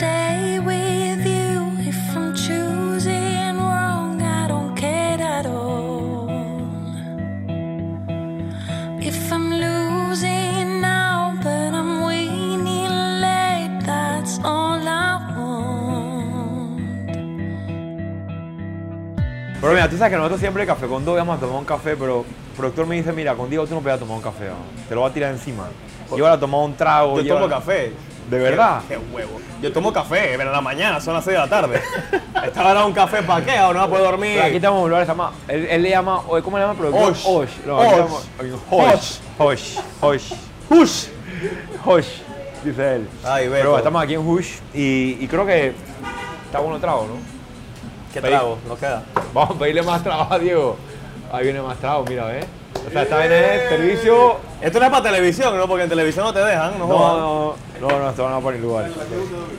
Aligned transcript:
stay 0.00 0.58
with 0.58 1.22
you. 1.26 1.52
If 1.92 2.00
I'm 2.16 2.34
choosing 2.34 3.56
wrong, 3.58 4.22
I 4.22 4.48
don't 4.48 4.74
care 4.74 5.20
at 5.20 5.44
all. 5.44 6.28
If 9.10 9.30
I'm 9.30 9.50
losing 9.66 10.80
now, 10.80 11.36
but 11.44 11.70
I'm 11.80 11.92
winning 12.06 12.94
late, 13.26 13.76
that's 13.84 14.38
all 14.42 14.80
I 14.80 15.10
want. 15.36 16.80
Pero 19.60 19.72
mira, 19.74 19.88
tú 19.90 19.98
sabes 19.98 20.12
que 20.12 20.16
nosotros 20.16 20.40
siempre 20.40 20.64
café 20.64 20.86
con 20.86 21.04
dos 21.04 21.16
vamos 21.16 21.36
a 21.36 21.40
tomar 21.40 21.58
un 21.58 21.66
café, 21.66 21.94
pero 21.96 22.24
el 22.24 22.56
productor 22.56 22.86
me 22.86 22.96
dice, 22.96 23.12
mira, 23.12 23.34
con 23.34 23.50
Diego 23.50 23.66
tú 23.66 23.74
no 23.74 23.82
puedes 23.82 24.00
tomar 24.00 24.16
un 24.16 24.22
café, 24.22 24.46
¿no? 24.46 24.56
te 24.88 24.94
lo 24.94 25.02
voy 25.02 25.10
a 25.10 25.12
tirar 25.12 25.30
encima. 25.32 25.68
Llévala 26.10 26.36
a 26.36 26.40
tomar 26.40 26.60
un 26.62 26.74
trago. 26.74 27.20
Yo 27.20 27.34
tomo 27.34 27.48
café. 27.48 27.92
¿De 28.30 28.38
verdad? 28.38 28.82
Qué, 28.88 28.94
qué 28.94 29.00
huevo. 29.12 29.40
Yo 29.60 29.72
tomo 29.72 29.92
café, 29.92 30.34
pero 30.36 30.44
en 30.44 30.52
la 30.52 30.60
mañana, 30.60 31.00
son 31.00 31.14
las 31.14 31.24
6 31.24 31.34
de 31.34 31.38
la 31.42 31.48
tarde. 31.48 31.80
Esta 32.44 32.66
hora 32.66 32.84
un 32.86 32.92
café 32.92 33.22
para 33.22 33.44
qué, 33.44 33.56
ahora 33.58 33.80
no 33.80 33.90
puedo 33.90 34.04
dormir. 34.04 34.34
Pero 34.36 34.46
aquí 34.46 34.56
estamos 34.56 34.78
en 34.78 34.84
un 34.84 34.90
lugar 34.90 35.02
que 35.02 35.06
se 35.06 35.12
llama, 35.12 35.32
él, 35.48 35.66
él 35.68 35.82
le 35.82 35.90
llama, 35.90 36.22
¿cómo 36.42 36.56
le 36.56 36.64
llama 36.64 36.72
el 36.72 36.78
productor? 36.78 37.12
Osh. 37.12 37.26
Osh. 37.26 37.50
No, 37.66 37.78
Osh. 38.70 39.18
Osh. 40.00 40.32
Osh. 40.70 41.06
Osh. 41.84 42.08
Dice 42.64 42.96
él. 42.96 43.08
Ay, 43.24 43.48
Beto. 43.48 43.62
Pero 43.62 43.78
estamos 43.78 44.02
aquí 44.02 44.14
en 44.14 44.26
Hush 44.26 44.58
y, 44.74 45.16
y 45.20 45.26
creo 45.28 45.44
que 45.44 45.72
está 46.46 46.60
bueno 46.60 46.76
el 46.76 46.80
trago, 46.80 47.06
¿no? 47.06 47.14
¿Qué 48.12 48.20
trago? 48.20 48.58
Nos 48.68 48.78
queda. 48.78 49.02
Vamos 49.34 49.56
a 49.56 49.58
pedirle 49.58 49.82
más 49.82 50.02
trabajo 50.02 50.34
a 50.34 50.38
Diego. 50.38 50.76
Ahí 51.32 51.44
viene 51.44 51.62
más 51.62 51.78
trago, 51.78 52.04
mira, 52.08 52.26
¿ves? 52.26 52.46
O 52.86 52.90
sea, 52.90 53.02
está 53.02 53.24
en 53.26 53.32
el 53.32 53.68
servicio. 53.68 54.36
Esto 54.60 54.78
no 54.78 54.84
es 54.86 54.90
para 54.90 55.02
televisión, 55.04 55.56
¿no? 55.56 55.66
Porque 55.68 55.84
en 55.84 55.90
televisión 55.90 56.24
no 56.24 56.32
te 56.32 56.40
dejan, 56.40 56.78
no, 56.78 56.86
No, 56.86 56.98
jodas. 56.98 57.16
no, 57.80 57.88
no, 57.88 57.98
no, 57.98 58.10
esto 58.10 58.28
no 58.28 58.34
va 58.36 58.40
para 58.40 58.56
ningún 58.56 58.70
lugar. 58.70 58.90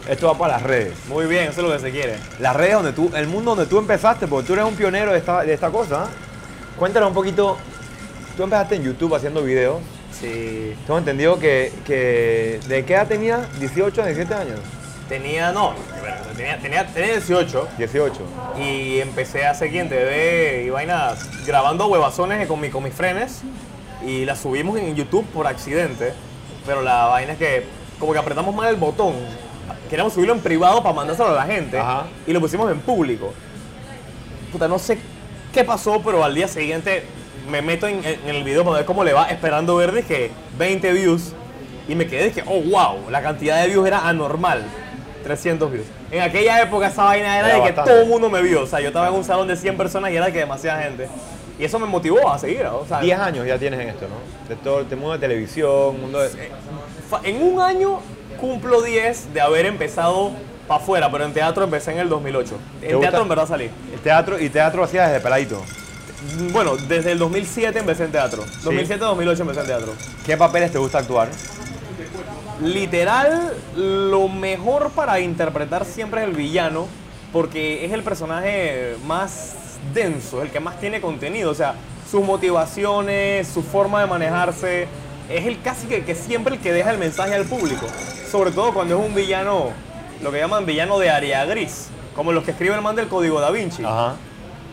Esto 0.09 0.27
va 0.27 0.37
para 0.37 0.53
las 0.53 0.63
redes. 0.63 0.93
Muy 1.07 1.25
bien, 1.25 1.43
eso 1.49 1.61
es 1.61 1.67
lo 1.67 1.73
que 1.73 1.79
se 1.79 1.91
quiere. 1.91 2.17
Las 2.39 2.55
redes 2.55 2.73
donde 2.73 2.93
tú, 2.93 3.11
el 3.15 3.27
mundo 3.27 3.55
donde 3.55 3.69
tú 3.69 3.79
empezaste, 3.79 4.27
porque 4.27 4.47
tú 4.47 4.53
eres 4.53 4.65
un 4.65 4.75
pionero 4.75 5.11
de 5.11 5.17
esta, 5.19 5.41
de 5.43 5.53
esta 5.53 5.69
cosa. 5.69 6.03
¿eh? 6.05 6.77
Cuéntanos 6.77 7.09
un 7.09 7.15
poquito. 7.15 7.57
Tú 8.37 8.43
empezaste 8.43 8.75
en 8.75 8.83
YouTube 8.83 9.15
haciendo 9.15 9.41
videos. 9.43 9.79
Sí. 10.19 10.75
Tengo 10.85 10.99
entendido 10.99 11.39
que, 11.39 11.71
que 11.85 12.59
¿de 12.67 12.85
qué 12.85 12.93
edad 12.93 13.07
tenías? 13.07 13.41
¿18, 13.59 13.91
17 13.91 14.33
años? 14.33 14.59
Tenía, 15.11 15.51
no, 15.51 15.73
tenía, 16.37 16.57
tenía, 16.57 16.87
tenía 16.87 17.11
18 17.11 17.67
18. 17.77 18.21
y 18.57 19.01
empecé 19.01 19.45
a 19.45 19.51
hacer 19.51 19.69
quien 19.69 19.89
y 20.65 20.69
vainas 20.69 21.45
grabando 21.45 21.87
huevazones 21.87 22.47
con, 22.47 22.61
mi, 22.61 22.69
con 22.69 22.81
mis 22.81 22.93
frenes 22.93 23.41
y 24.07 24.23
las 24.23 24.39
subimos 24.39 24.79
en 24.79 24.95
YouTube 24.95 25.25
por 25.33 25.47
accidente. 25.47 26.13
Pero 26.65 26.81
la 26.81 27.07
vaina 27.07 27.33
es 27.33 27.39
que 27.39 27.65
como 27.99 28.13
que 28.13 28.19
apretamos 28.19 28.55
mal 28.55 28.69
el 28.69 28.77
botón. 28.77 29.15
Queríamos 29.89 30.13
subirlo 30.13 30.33
en 30.33 30.39
privado 30.39 30.81
para 30.81 30.95
mandárselo 30.95 31.31
a 31.31 31.33
la 31.33 31.45
gente 31.45 31.77
Ajá. 31.77 32.05
y 32.25 32.31
lo 32.31 32.39
pusimos 32.39 32.71
en 32.71 32.79
público. 32.79 33.33
Puta, 34.53 34.69
no 34.69 34.79
sé 34.79 34.97
qué 35.53 35.65
pasó, 35.65 36.01
pero 36.01 36.23
al 36.23 36.33
día 36.33 36.47
siguiente 36.47 37.03
me 37.49 37.61
meto 37.61 37.85
en, 37.85 38.01
en 38.05 38.33
el 38.33 38.45
video 38.45 38.63
para 38.63 38.77
ver 38.77 38.85
cómo 38.85 39.03
le 39.03 39.11
va, 39.11 39.25
esperando 39.25 39.75
ver 39.75 39.91
de 39.91 40.03
que 40.03 40.31
20 40.57 40.93
views. 40.93 41.33
Y 41.89 41.95
me 41.95 42.07
quedé 42.07 42.23
de 42.23 42.31
que, 42.31 42.43
oh 42.47 42.61
wow, 42.61 43.09
la 43.09 43.21
cantidad 43.21 43.61
de 43.61 43.67
views 43.67 43.85
era 43.85 44.07
anormal. 44.07 44.63
300 45.23 45.71
views. 45.71 45.85
En 46.11 46.21
aquella 46.21 46.61
época 46.61 46.87
esa 46.87 47.03
vaina 47.05 47.37
era, 47.39 47.47
Era 47.47 47.55
de 47.57 47.61
que 47.63 47.67
bastante. 47.69 47.91
todo 47.91 48.01
el 48.01 48.07
mundo 48.07 48.29
me 48.29 48.41
vio. 48.41 48.63
O 48.63 48.67
sea, 48.67 48.79
yo 48.79 48.87
estaba 48.87 49.07
en 49.07 49.13
un 49.13 49.23
salón 49.23 49.47
de 49.47 49.55
100 49.55 49.77
personas 49.77 50.11
y 50.11 50.15
era 50.15 50.25
de 50.27 50.33
que 50.33 50.39
demasiada 50.39 50.81
gente. 50.83 51.07
Y 51.59 51.65
eso 51.65 51.77
me 51.79 51.85
motivó 51.85 52.29
a 52.31 52.39
seguir. 52.39 52.65
O 52.65 52.85
sea, 52.87 52.99
10 53.01 53.19
años 53.19 53.45
ya 53.45 53.57
tienes 53.57 53.79
en 53.79 53.89
esto, 53.89 54.07
¿no? 54.07 54.49
De 54.49 54.55
todo 54.61 54.81
este 54.81 54.95
mundo 54.95 55.13
de 55.13 55.19
televisión, 55.19 55.99
mundo 56.01 56.19
de... 56.21 56.29
fa- 57.09 57.21
en 57.23 57.41
un 57.41 57.61
año 57.61 57.99
cumplo 58.39 58.81
10 58.81 59.33
de 59.33 59.41
haber 59.41 59.65
empezado 59.67 60.31
para 60.67 60.81
afuera, 60.81 61.11
pero 61.11 61.25
en 61.25 61.33
teatro 61.33 61.63
empecé 61.63 61.91
en 61.91 61.99
el 61.99 62.09
2008. 62.09 62.55
En 62.81 62.91
gusta? 62.95 63.01
teatro 63.01 63.21
en 63.23 63.29
verdad 63.29 63.47
salí. 63.47 63.69
El 63.93 63.99
teatro, 63.99 64.39
y 64.39 64.49
teatro 64.49 64.83
hacías 64.83 65.07
desde 65.09 65.21
peladito. 65.21 65.61
Bueno, 66.51 66.77
desde 66.77 67.11
el 67.13 67.19
2007 67.19 67.79
empecé 67.79 68.03
en 68.05 68.11
teatro. 68.11 68.43
2007-2008 68.63 69.39
empecé 69.41 69.59
en 69.61 69.65
teatro. 69.67 69.93
¿Qué 70.25 70.37
papeles 70.37 70.71
te 70.71 70.77
gusta 70.77 70.99
actuar? 70.99 71.29
Literal, 72.61 73.53
lo 73.75 74.27
mejor 74.27 74.91
para 74.91 75.19
interpretar 75.19 75.85
siempre 75.85 76.21
es 76.21 76.27
el 76.27 76.33
villano, 76.35 76.87
porque 77.33 77.85
es 77.85 77.91
el 77.91 78.03
personaje 78.03 78.95
más 79.05 79.55
denso, 79.93 80.41
el 80.41 80.49
que 80.51 80.59
más 80.59 80.79
tiene 80.79 81.01
contenido. 81.01 81.49
O 81.51 81.55
sea, 81.55 81.73
sus 82.09 82.23
motivaciones, 82.23 83.47
su 83.47 83.63
forma 83.63 84.01
de 84.01 84.07
manejarse, 84.07 84.87
es 85.29 85.45
el 85.45 85.61
casi 85.61 85.87
que, 85.87 86.03
que 86.03 86.13
siempre 86.13 86.55
el 86.55 86.61
que 86.61 86.71
deja 86.71 86.91
el 86.91 86.97
mensaje 86.97 87.33
al 87.33 87.45
público. 87.45 87.87
Sobre 88.29 88.51
todo 88.51 88.73
cuando 88.73 88.99
es 88.99 89.05
un 89.07 89.15
villano, 89.15 89.69
lo 90.21 90.31
que 90.31 90.37
llaman 90.39 90.65
villano 90.65 90.99
de 90.99 91.09
área 91.09 91.45
gris, 91.45 91.87
como 92.15 92.31
los 92.31 92.43
que 92.43 92.51
escribe 92.51 92.75
el 92.75 92.81
man 92.81 92.95
del 92.95 93.07
Código 93.07 93.39
Da 93.39 93.49
Vinci 93.51 93.83
Ajá. 93.83 94.15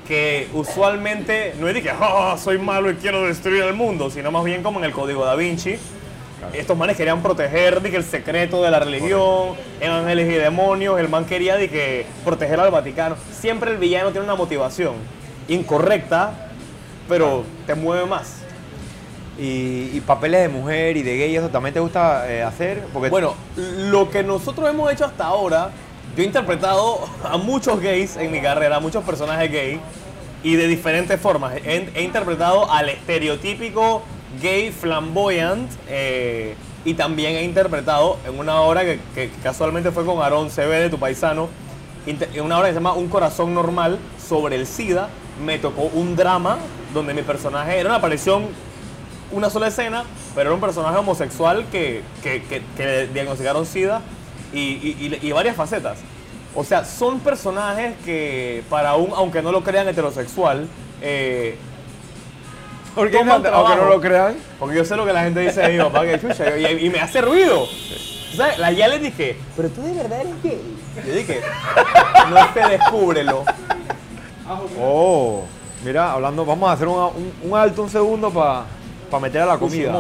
que 0.07 0.49
usualmente 0.53 1.55
no 1.61 1.69
es 1.69 1.75
de 1.75 1.83
que 1.83 1.91
"Ah, 1.91 2.37
soy 2.43 2.59
malo 2.59 2.91
y 2.91 2.95
quiero 2.97 3.23
destruir 3.25 3.63
el 3.63 3.75
mundo, 3.75 4.11
sino 4.11 4.31
más 4.31 4.45
bien 4.45 4.63
como 4.63 4.79
en 4.81 4.85
el 4.85 4.93
Código 4.93 5.25
Da 5.25 5.37
Vinci. 5.37 5.77
Estos 6.53 6.77
manes 6.77 6.97
querían 6.97 7.23
proteger 7.23 7.83
de 7.83 7.91
que 7.91 7.97
el 7.97 8.05
secreto 8.05 8.63
de 8.63 8.71
la 8.71 8.79
religión, 8.79 9.55
ángeles 9.83 10.31
y 10.31 10.35
demonios, 10.35 10.99
el 10.99 11.09
man 11.09 11.25
quería 11.25 11.57
de 11.57 11.69
que 11.69 12.07
proteger 12.25 12.59
al 12.61 12.71
Vaticano. 12.71 13.17
Siempre 13.33 13.71
el 13.73 13.79
villano 13.79 14.11
tiene 14.11 14.25
una 14.25 14.35
motivación 14.35 14.95
incorrecta, 15.49 16.33
pero 17.09 17.45
te 17.67 17.75
mueve 17.75 18.07
más. 18.07 18.37
Y, 19.39 19.91
y 19.93 20.03
papeles 20.05 20.43
de 20.43 20.49
mujer 20.49 20.97
y 20.97 21.03
de 21.03 21.17
gay, 21.17 21.37
¿eso 21.37 21.49
también 21.49 21.73
te 21.73 21.81
gusta 21.81 22.29
eh, 22.33 22.43
hacer? 22.43 22.83
Porque 22.93 23.09
Bueno, 23.09 23.35
lo 23.57 24.11
que 24.11 24.23
nosotros 24.23 24.69
hemos 24.69 24.93
hecho 24.93 25.05
hasta 25.05 25.27
ahora, 25.27 25.71
yo 26.17 26.23
he 26.23 26.27
interpretado 26.27 27.09
a 27.23 27.37
muchos 27.37 27.81
gays 27.81 28.17
en 28.17 28.33
mi 28.33 28.41
carrera, 28.41 28.77
a 28.77 28.81
muchos 28.81 29.05
personajes 29.05 29.51
gay, 29.51 29.81
y 30.43 30.57
de 30.57 30.67
diferentes 30.67 31.21
formas. 31.21 31.55
He, 31.65 31.89
he 31.95 32.03
interpretado 32.03 32.71
al 32.71 32.89
estereotípico 32.89 34.03
gay 34.41 34.71
flamboyant, 34.73 35.71
eh, 35.89 36.55
y 36.85 36.95
también 36.95 37.35
he 37.37 37.43
interpretado 37.43 38.19
en 38.27 38.39
una 38.39 38.61
obra 38.61 38.83
que, 38.85 39.31
casualmente 39.43 39.91
fue 39.91 40.05
con 40.05 40.23
Aarón 40.23 40.49
CB 40.51 40.69
de 40.83 40.91
Tu 40.91 40.99
Paisano, 40.99 41.49
en 42.07 42.41
una 42.43 42.57
obra 42.59 42.69
que 42.69 42.73
se 42.75 42.79
llama 42.81 42.95
Un 42.95 43.09
Corazón 43.09 43.55
Normal, 43.55 43.99
sobre 44.27 44.57
el 44.57 44.67
SIDA. 44.67 45.09
Me 45.45 45.59
tocó 45.59 45.83
un 45.95 46.17
drama 46.17 46.59
donde 46.95 47.15
mi 47.15 47.23
personaje 47.23 47.79
era 47.79 47.89
una 47.91 47.99
aparición 47.99 48.47
una 49.31 49.51
sola 49.51 49.67
escena, 49.69 50.05
pero 50.35 50.49
era 50.49 50.55
un 50.55 50.61
personaje 50.61 50.97
homosexual 50.97 51.67
que, 51.71 52.03
que, 52.23 52.43
que- 52.45 52.63
le 52.85 53.07
diagnosticaron 53.09 53.67
SIDA 53.67 54.01
y, 54.55 54.59
y- 54.59 55.19
y- 55.23 55.27
y 55.29 55.33
varias 55.33 55.55
facetas. 55.55 55.99
O 56.55 56.65
sea, 56.65 56.87
son 56.87 57.21
personajes 57.21 57.95
que 58.07 58.63
para 58.71 58.95
un, 58.97 59.13
aunque 59.15 59.43
no 59.43 59.53
lo 59.53 59.63
crean 59.63 59.87
heterosexual, 59.87 60.67
eh, 61.03 61.59
¿Por 62.95 63.11
qué 63.11 63.19
toman 63.19 63.43
no, 63.43 63.49
aunque 63.49 63.51
no 63.51 63.65
trabajo. 63.77 63.85
lo 63.95 64.01
crean? 64.01 64.37
porque 64.59 64.77
yo 64.77 64.85
sé 64.85 64.97
lo 64.97 65.07
que 65.07 65.13
la 65.13 65.23
gente 65.25 65.41
dice 65.41 65.61
de 65.61 65.69
mi 65.77 65.79
papá, 65.85 66.05
que 66.05 66.21
chucha, 66.21 66.57
y, 66.59 66.87
y 66.87 66.91
me 66.91 67.01
hace 67.01 67.21
ruido. 67.21 67.67
¿Sabes? 68.37 68.59
La 68.59 68.71
ya 68.73 68.89
le 68.89 68.99
dije, 68.99 69.37
pero 69.57 69.69
tú 69.71 69.83
de 69.83 69.93
verdad 69.93 70.21
eres 70.21 70.43
gay. 70.43 70.61
Yo 71.07 71.15
dije, 71.15 71.41
no 72.31 72.47
te 72.55 72.69
descúbrelo. 72.69 73.45
Oh, 74.81 75.43
mira, 75.85 76.13
hablando, 76.13 76.45
vamos 76.45 76.69
a 76.69 76.73
hacer 76.73 76.89
un, 76.89 76.97
un- 76.99 77.33
un 77.43 77.59
alto 77.59 77.83
un 77.83 77.91
segundo 77.91 78.31
para 78.31 78.65
meter 79.21 79.43
a 79.43 79.47
la 79.47 79.59
comida. 79.59 79.93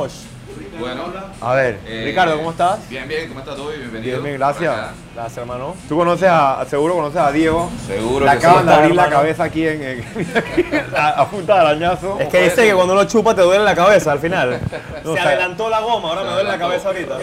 Bueno, 0.79 1.05
A 1.41 1.55
ver, 1.55 1.79
eh, 1.87 2.03
Ricardo, 2.05 2.37
¿cómo 2.37 2.51
estás? 2.53 2.89
Bien, 2.89 3.09
bien, 3.09 3.29
¿cómo 3.29 3.41
estás 3.41 3.57
tú? 3.57 3.69
Bienvenido. 3.69 4.03
Bien, 4.03 4.23
bien, 4.23 4.37
gracias. 4.39 4.75
Gracias, 5.15 5.39
hermano. 5.39 5.75
tú 5.89 5.97
conoces 5.97 6.29
a, 6.31 6.65
seguro 6.69 6.95
conoces 6.95 7.19
a 7.21 7.33
Diego. 7.33 7.69
Seguro 7.87 8.25
Le 8.25 8.31
acaban 8.31 8.65
de 8.67 8.73
abrir 8.75 8.95
la 8.95 9.09
cabeza 9.11 9.45
aquí 9.45 9.67
en, 9.67 9.83
en- 9.83 10.05
a, 10.97 11.09
a 11.21 11.29
punta 11.29 11.55
de 11.55 11.61
arañazo. 11.61 12.17
Es 12.21 12.29
que 12.29 12.43
dice 12.45 12.67
que 12.67 12.75
cuando 12.75 12.95
lo 12.95 13.05
chupa 13.05 13.35
te 13.35 13.43
duele 13.43 13.65
la 13.65 13.75
cabeza 13.75 14.13
al 14.13 14.21
final. 14.21 14.61
No, 15.05 15.15
Se 15.15 15.21
adelantó 15.21 15.69
la 15.71 15.81
goma, 15.81 16.09
ahora 16.11 16.23
me 16.25 16.31
duele 16.33 16.49
la 16.51 16.59
cabeza 16.59 16.89
ahorita. 16.89 17.19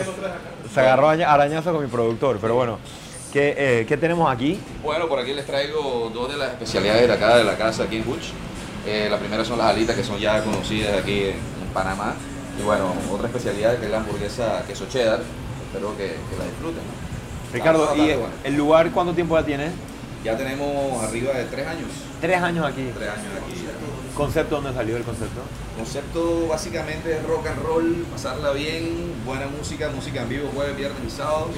Se 0.73 0.79
agarró 0.79 1.09
aña- 1.09 1.31
arañazo 1.31 1.71
con 1.71 1.81
mi 1.83 1.89
productor, 1.89 2.37
pero 2.41 2.55
bueno. 2.55 2.79
¿Qué, 3.31 3.53
eh, 3.57 3.85
¿qué 3.87 3.97
tenemos 3.97 4.31
aquí? 4.31 4.59
Bueno, 4.81 5.07
por 5.09 5.19
aquí 5.19 5.33
les 5.33 5.45
traigo 5.45 6.09
dos 6.13 6.29
de 6.31 6.37
las 6.37 6.51
especialidades 6.51 7.07
de 7.07 7.13
acá 7.13 7.35
de 7.35 7.43
la 7.43 7.55
casa 7.57 7.83
aquí 7.83 7.97
en 7.97 8.05
Buch. 8.05 8.23
Eh, 8.87 9.07
la 9.11 9.17
primera 9.17 9.43
son 9.43 9.57
las 9.57 9.67
alitas 9.67 9.95
que 9.95 10.03
son 10.05 10.17
ya 10.19 10.41
conocidas 10.41 10.97
aquí 10.97 11.23
en, 11.23 11.29
en 11.31 11.73
Panamá. 11.73 12.13
Y 12.59 12.63
bueno, 12.63 12.93
otra 13.11 13.27
especialidad 13.27 13.77
que 13.77 13.85
es 13.85 13.91
la 13.91 13.97
hamburguesa 13.97 14.63
queso 14.67 14.85
cheddar. 14.89 15.21
Espero 15.67 15.95
que, 15.97 16.03
que 16.05 16.37
la 16.37 16.45
disfruten. 16.45 16.83
¿no? 16.83 17.53
Ricardo, 17.53 17.83
Está 17.83 17.95
¿y 17.95 17.99
bastante 17.99 18.17
bueno. 18.21 18.33
el 18.43 18.55
lugar 18.55 18.91
cuánto 18.91 19.13
tiempo 19.13 19.37
ya 19.39 19.45
tiene? 19.45 19.71
Ya 20.23 20.35
tenemos 20.37 21.03
arriba 21.03 21.33
de 21.33 21.45
tres 21.45 21.67
años. 21.67 21.87
Tres 22.19 22.41
años 22.41 22.65
aquí. 22.65 22.89
Tres 22.95 23.09
años 23.09 23.27
aquí. 23.43 23.61
ya. 23.63 24.15
¿Concepto 24.15 24.55
dónde 24.55 24.73
salió 24.73 24.97
el 24.97 25.03
concepto? 25.03 25.41
Concepto 25.77 26.47
básicamente 26.47 27.17
es 27.17 27.23
rock 27.27 27.47
and 27.47 27.61
roll, 27.61 28.05
pasarla 28.11 28.51
bien, 28.51 29.13
buena 29.25 29.47
música, 29.47 29.89
música 29.93 30.21
en 30.23 30.29
vivo 30.29 30.49
jueves, 30.55 30.75
viernes 30.77 30.99
y 31.05 31.11
sábados. 31.11 31.49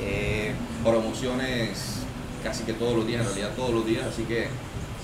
Eh, 0.00 0.54
promociones 0.82 1.98
casi 2.42 2.64
que 2.64 2.72
todos 2.72 2.96
los 2.96 3.06
días, 3.06 3.20
en 3.20 3.26
realidad 3.26 3.50
todos 3.54 3.70
los 3.70 3.86
días, 3.86 4.04
así 4.10 4.24
que 4.24 4.48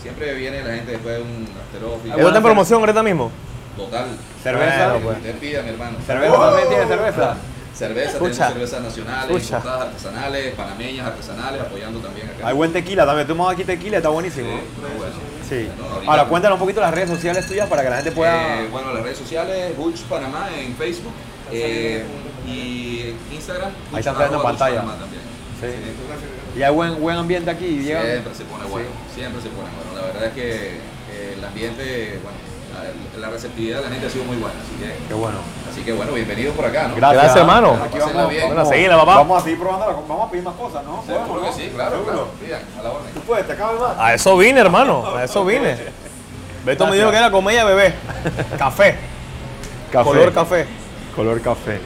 siempre 0.03 0.35
viene 0.35 0.63
la 0.65 0.75
gente 0.75 0.93
después 0.93 1.17
de 1.17 1.23
un 1.23 1.47
after 1.63 1.85
office. 1.85 2.21
¿Está 2.21 2.37
en 2.39 2.43
promoción 2.43 2.81
ahorita 2.81 3.03
mismo? 3.03 3.31
Total. 3.77 4.07
Cerveza. 4.43 4.93
Bueno, 4.93 5.05
pues. 5.05 5.17
Usted 5.19 5.39
pida, 5.39 5.63
mi 5.63 5.69
hermano. 5.71 5.97
¿Cerveza 6.07 6.39
también 6.39 6.69
tiene 6.69 6.87
cerveza? 6.87 7.37
Cerveza, 7.75 8.11
Escucha. 8.11 8.49
tenemos 8.49 8.71
cervezas 8.71 8.83
nacionales, 8.83 9.25
Escucha. 9.37 9.57
importadas, 9.57 9.87
artesanales, 9.89 10.55
panameñas, 10.55 11.07
artesanales, 11.07 11.61
apoyando 11.63 12.01
también 12.01 12.29
acá. 12.29 12.49
Hay 12.49 12.55
buen 12.55 12.73
tequila 12.73 13.07
también. 13.07 13.27
Tomamos 13.27 13.53
aquí 13.55 13.65
tequila, 13.65 13.97
está 13.99 14.09
buenísimo. 14.11 14.49
Sí, 14.51 14.81
muy 14.81 14.99
bueno. 14.99 15.15
Sí. 15.49 15.69
No, 15.79 16.11
Ahora, 16.11 16.25
cuéntanos 16.27 16.57
un 16.57 16.61
poquito 16.61 16.81
las 16.81 16.93
redes 16.93 17.09
sociales 17.09 17.47
tuyas 17.47 17.69
para 17.69 17.83
que 17.83 17.91
la 17.91 17.97
gente 17.97 18.13
pueda. 18.13 18.61
Eh, 18.63 18.69
bueno, 18.71 18.93
las 18.93 19.03
redes 19.03 19.19
sociales, 19.19 19.77
Bulls 19.77 20.01
Panamá 20.03 20.49
en 20.59 20.75
Facebook 20.75 21.13
eh, 21.53 22.05
y 22.47 23.15
Instagram. 23.33 23.71
Ahí 23.93 24.01
están 24.01 24.15
saliendo 24.15 24.37
en 24.39 24.43
pantalla. 24.43 24.85
Sí. 25.61 26.59
Y 26.59 26.63
hay 26.63 26.73
buen, 26.73 27.01
buen 27.01 27.17
ambiente 27.17 27.51
aquí. 27.51 27.83
Siempre 27.85 28.23
se 28.35 28.45
pone 28.45 28.65
bueno, 28.65 28.89
siempre 29.15 29.41
se 29.41 29.49
pone 29.49 29.69
bueno. 29.71 30.01
La 30.01 30.07
verdad 30.13 30.25
es 30.27 30.35
que 30.35 30.55
eh, 31.13 31.35
el 31.39 31.45
ambiente, 31.45 32.19
bueno, 32.23 32.39
la, 32.83 33.21
la 33.21 33.31
receptividad 33.31 33.79
de 33.79 33.85
la 33.85 33.91
gente 33.91 34.07
ha 34.07 34.11
sido 34.11 34.25
muy 34.25 34.37
buena. 34.37 34.55
Así 34.61 34.75
que, 34.85 35.09
Qué 35.09 35.15
bueno. 35.15 35.39
así 35.71 35.81
que 35.83 35.93
bueno, 35.93 36.13
bienvenidos 36.13 36.55
por 36.57 36.65
acá, 36.65 36.89
¿no? 36.89 36.97
Gracias, 36.97 37.37
hermano. 37.37 37.79
Aquí 37.85 37.99
vamos, 37.99 38.31
bien. 38.31 38.49
vamos, 38.55 38.69
seguila, 38.69 38.97
papá. 38.99 39.15
Vamos 39.17 39.41
a 39.41 39.45
seguir 39.45 39.59
probando, 39.61 39.87
la- 39.87 39.93
vamos 40.09 40.29
a 40.29 40.31
pedir 40.31 40.45
más 40.45 40.55
cosas, 40.55 40.85
¿no? 40.85 41.05
Que 41.05 41.13
¿no? 41.13 41.53
sí, 41.53 41.71
claro, 41.75 41.91
Seguro. 41.91 42.13
claro. 42.13 42.29
Pidan, 42.45 42.63
a 42.79 42.83
la 42.83 42.91
orden. 42.91 43.13
Tú 43.15 43.21
puedes, 43.21 43.47
te 43.47 43.55
más. 43.57 43.99
A 43.99 44.15
eso 44.15 44.37
vine, 44.37 44.61
hermano. 44.61 45.07
A 45.17 45.25
eso 45.25 45.45
vine. 45.45 45.77
Beto 46.65 46.87
me 46.87 46.97
dijo 46.97 47.11
que 47.11 47.17
era 47.17 47.31
comedia 47.31 47.65
bebé. 47.65 47.95
Café. 48.59 48.97
Café. 49.91 50.09
Color 50.11 50.33
café. 50.33 50.67
Color 51.17 51.41
café. 51.41 51.81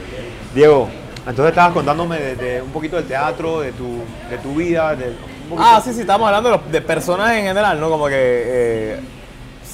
Diego, 0.53 0.87
entonces 1.19 1.49
estabas 1.49 1.73
contándome 1.73 2.17
de, 2.19 2.35
de 2.35 2.61
un 2.61 2.69
poquito 2.71 2.95
del 2.97 3.05
teatro, 3.07 3.61
de 3.61 3.71
tu, 3.71 4.03
de 4.29 4.37
tu 4.37 4.53
vida, 4.55 4.95
de 4.95 5.13
Ah, 5.57 5.79
sí, 5.83 5.93
sí, 5.93 6.01
estamos 6.01 6.25
hablando 6.27 6.49
de, 6.49 6.57
los- 6.57 6.71
de 6.71 6.81
personajes 6.81 7.37
en 7.39 7.45
general, 7.45 7.79
¿no? 7.79 7.89
Como 7.89 8.07
que 8.07 8.13
eh, 8.15 8.99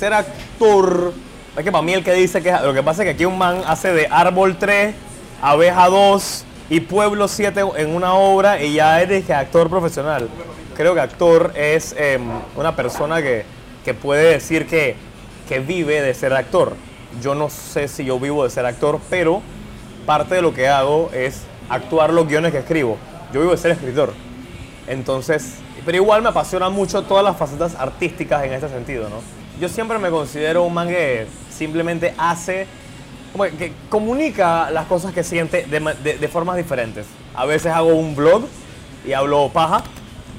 ser 0.02 0.14
actor. 0.14 1.14
Es 1.56 1.64
que 1.64 1.72
para 1.72 1.84
mí 1.84 1.94
el 1.94 2.04
que 2.04 2.14
dice 2.14 2.42
que. 2.42 2.52
Lo 2.52 2.74
que 2.74 2.82
pasa 2.82 3.04
es 3.04 3.06
que 3.06 3.12
aquí 3.12 3.26
un 3.26 3.38
man 3.38 3.62
hace 3.68 3.94
de 3.94 4.08
Árbol 4.10 4.58
3, 4.58 4.96
Abeja 5.44 5.90
2 5.90 6.46
y 6.72 6.80
Pueblo 6.80 7.28
7 7.28 7.62
en 7.78 7.96
una 7.96 8.16
obra 8.16 8.64
y 8.64 8.74
ya 8.74 9.00
eres 9.00 9.30
actor 9.30 9.70
profesional. 9.70 10.28
Creo 10.76 10.96
que 10.96 11.02
actor 11.02 11.54
es 11.56 11.94
em, 12.00 12.24
una 12.56 12.76
persona 12.76 13.22
que, 13.22 13.46
que 13.86 13.94
puede 13.94 14.32
decir 14.32 14.66
que, 14.66 14.96
que 15.48 15.60
vive 15.60 16.02
de 16.02 16.16
ser 16.16 16.34
actor. 16.34 16.76
Yo 17.22 17.36
no 17.36 17.52
sé 17.52 17.88
si 17.88 18.04
yo 18.04 18.20
vivo 18.20 18.44
de 18.44 18.50
ser 18.50 18.66
actor, 18.66 19.00
pero 19.08 19.44
parte 20.08 20.34
de 20.34 20.42
lo 20.42 20.52
que 20.52 20.68
hago 20.68 21.12
es 21.14 21.42
actuar 21.70 22.12
los 22.12 22.28
guiones 22.28 22.52
que 22.52 22.58
escribo. 22.58 22.98
Yo 23.32 23.42
vivo 23.42 23.52
de 23.52 23.58
ser 23.58 23.70
escritor. 23.70 24.14
Entonces, 24.88 25.58
pero 25.86 25.98
igual 25.98 26.24
me 26.24 26.30
apasiona 26.30 26.70
mucho 26.70 27.04
todas 27.04 27.24
las 27.24 27.38
facetas 27.38 27.76
artísticas 27.76 28.44
en 28.46 28.54
este 28.54 28.68
sentido, 28.68 29.08
¿no? 29.08 29.41
Yo 29.62 29.70
siempre 29.70 30.00
me 30.00 30.10
considero 30.10 30.64
un 30.64 30.74
man 30.74 30.88
que 30.88 31.28
simplemente 31.56 32.16
hace, 32.18 32.66
como 33.32 33.44
que, 33.44 33.72
comunica 33.90 34.72
las 34.72 34.88
cosas 34.88 35.14
que 35.14 35.24
siente 35.24 35.66
de, 35.68 35.80
de- 36.04 36.18
de 36.18 36.28
formas 36.28 36.58
diferentes. 36.58 37.06
A 37.36 37.46
veces 37.46 37.72
hago 37.72 37.90
un 37.94 38.16
blog 38.16 38.42
y 39.06 39.14
hablo 39.14 39.50
paja, 39.54 39.84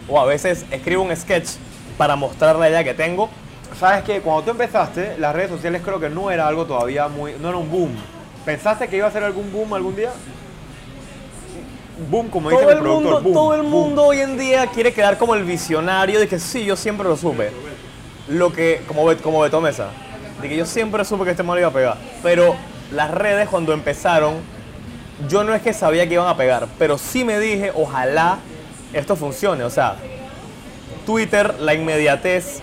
o 0.08 0.18
a 0.20 0.24
veces 0.24 0.66
escribo 0.72 1.04
un 1.04 1.14
sketch 1.16 1.50
para 1.96 2.16
mostrar 2.16 2.56
la 2.56 2.68
idea 2.68 2.82
que 2.82 2.94
tengo. 2.94 3.30
Sabes 3.78 4.02
que 4.02 4.20
cuando 4.22 4.42
tú 4.42 4.50
empezaste, 4.50 5.16
las 5.18 5.32
redes 5.36 5.50
sociales 5.50 5.82
creo 5.84 6.00
que 6.00 6.10
no 6.10 6.28
era 6.32 6.48
algo 6.48 6.64
todavía 6.66 7.06
muy. 7.06 7.34
no 7.40 7.48
era 7.48 7.58
un 7.58 7.70
boom. 7.70 7.92
¿Pensaste 8.44 8.88
que 8.88 8.96
iba 8.96 9.06
a 9.06 9.12
ser 9.12 9.22
algún 9.22 9.52
boom 9.52 9.72
algún 9.72 9.94
día? 9.94 10.10
Boom, 12.10 12.28
como 12.28 12.50
dice 12.50 12.60
Todo 12.60 12.70
el 12.72 12.76
el, 12.78 12.82
productor. 12.82 13.12
mundo, 13.12 13.22
boom, 13.22 13.32
todo 13.34 13.54
el 13.54 13.60
boom. 13.62 13.70
mundo 13.70 14.04
hoy 14.04 14.18
en 14.18 14.36
día 14.36 14.66
quiere 14.66 14.92
quedar 14.92 15.16
como 15.16 15.36
el 15.36 15.44
visionario 15.44 16.18
de 16.18 16.26
que 16.26 16.40
sí, 16.40 16.64
yo 16.64 16.74
siempre 16.74 17.06
lo 17.08 17.16
supe. 17.16 17.52
Lo 18.32 18.52
que, 18.52 18.82
como, 18.86 19.04
como 19.22 19.40
Beto 19.40 19.60
Mesa, 19.60 19.88
de 20.40 20.48
que 20.48 20.56
yo 20.56 20.66
siempre 20.66 21.04
supe 21.04 21.24
que 21.24 21.30
este 21.30 21.42
mal 21.42 21.58
iba 21.58 21.68
a 21.68 21.72
pegar. 21.72 21.96
Pero 22.22 22.56
las 22.90 23.10
redes 23.10 23.48
cuando 23.48 23.72
empezaron, 23.72 24.36
yo 25.28 25.44
no 25.44 25.54
es 25.54 25.62
que 25.62 25.72
sabía 25.72 26.06
que 26.08 26.14
iban 26.14 26.28
a 26.28 26.36
pegar, 26.36 26.66
pero 26.78 26.98
sí 26.98 27.24
me 27.24 27.38
dije, 27.38 27.72
ojalá 27.74 28.38
esto 28.92 29.16
funcione. 29.16 29.64
O 29.64 29.70
sea, 29.70 29.96
Twitter, 31.06 31.54
la 31.60 31.74
inmediatez. 31.74 32.62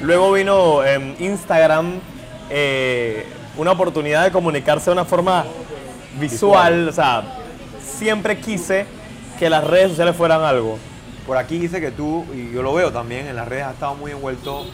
Luego 0.00 0.32
vino 0.32 0.84
em, 0.84 1.14
Instagram, 1.18 2.00
eh, 2.50 3.26
una 3.56 3.72
oportunidad 3.72 4.24
de 4.24 4.32
comunicarse 4.32 4.86
de 4.86 4.92
una 4.92 5.04
forma 5.04 5.44
visual. 6.18 6.88
O 6.88 6.92
sea, 6.92 7.22
siempre 7.84 8.38
quise 8.38 8.86
que 9.38 9.48
las 9.50 9.64
redes 9.64 9.90
sociales 9.90 10.16
fueran 10.16 10.42
algo. 10.42 10.78
Por 11.26 11.36
aquí 11.36 11.58
dice 11.58 11.80
que 11.80 11.90
tú, 11.90 12.24
y 12.34 12.52
yo 12.52 12.62
lo 12.62 12.74
veo 12.74 12.90
también, 12.90 13.26
en 13.26 13.36
las 13.36 13.46
redes 13.46 13.64
has 13.64 13.74
estado 13.74 13.94
muy 13.94 14.10
envuelto 14.10 14.66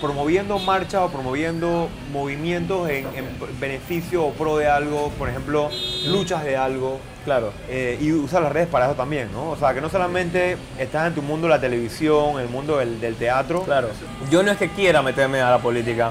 promoviendo 0.00 0.58
marchas 0.58 1.02
o 1.02 1.08
promoviendo 1.10 1.88
movimientos 2.12 2.88
en, 2.88 3.06
en 3.14 3.60
beneficio 3.60 4.24
o 4.24 4.32
pro 4.32 4.56
de 4.56 4.66
algo, 4.68 5.10
por 5.18 5.28
ejemplo, 5.28 5.68
luchas 6.06 6.42
de 6.44 6.56
algo. 6.56 6.98
Claro. 7.24 7.52
eh, 7.68 7.98
y 8.00 8.10
usas 8.10 8.42
las 8.42 8.50
redes 8.50 8.66
para 8.66 8.86
eso 8.86 8.96
también, 8.96 9.30
¿no? 9.32 9.50
O 9.50 9.56
sea, 9.56 9.72
que 9.72 9.80
no 9.80 9.88
solamente 9.88 10.56
estás 10.76 11.06
en 11.06 11.14
tu 11.14 11.22
mundo 11.22 11.46
de 11.46 11.52
la 11.52 11.60
televisión, 11.60 12.40
el 12.40 12.48
mundo 12.48 12.78
del, 12.78 13.00
del 13.00 13.14
teatro. 13.14 13.62
Claro. 13.62 13.90
Yo 14.28 14.42
no 14.42 14.50
es 14.50 14.58
que 14.58 14.70
quiera 14.70 15.02
meterme 15.02 15.40
a 15.40 15.50
la 15.50 15.58
política, 15.58 16.10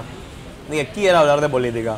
ni 0.69 0.77
que 0.77 0.87
quiera 0.87 1.19
hablar 1.19 1.41
de 1.41 1.49
política. 1.49 1.97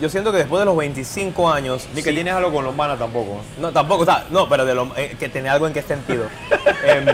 Yo 0.00 0.08
siento 0.08 0.32
que 0.32 0.38
después 0.38 0.58
de 0.60 0.64
los 0.66 0.76
25 0.76 1.50
años, 1.50 1.86
Ni 1.94 2.02
que 2.02 2.10
sí- 2.10 2.14
tienes 2.14 2.34
algo 2.34 2.52
con 2.52 2.64
los 2.64 2.74
manas 2.74 2.98
tampoco. 2.98 3.40
No, 3.60 3.70
tampoco, 3.72 4.02
o 4.02 4.04
sea, 4.04 4.24
no, 4.30 4.48
pero 4.48 4.64
de 4.64 4.74
lo, 4.74 4.90
eh, 4.96 5.16
que 5.18 5.28
tiene 5.28 5.48
algo 5.48 5.66
en 5.68 5.72
qué 5.72 5.82
sentido. 5.82 6.24
Em, 6.84 7.06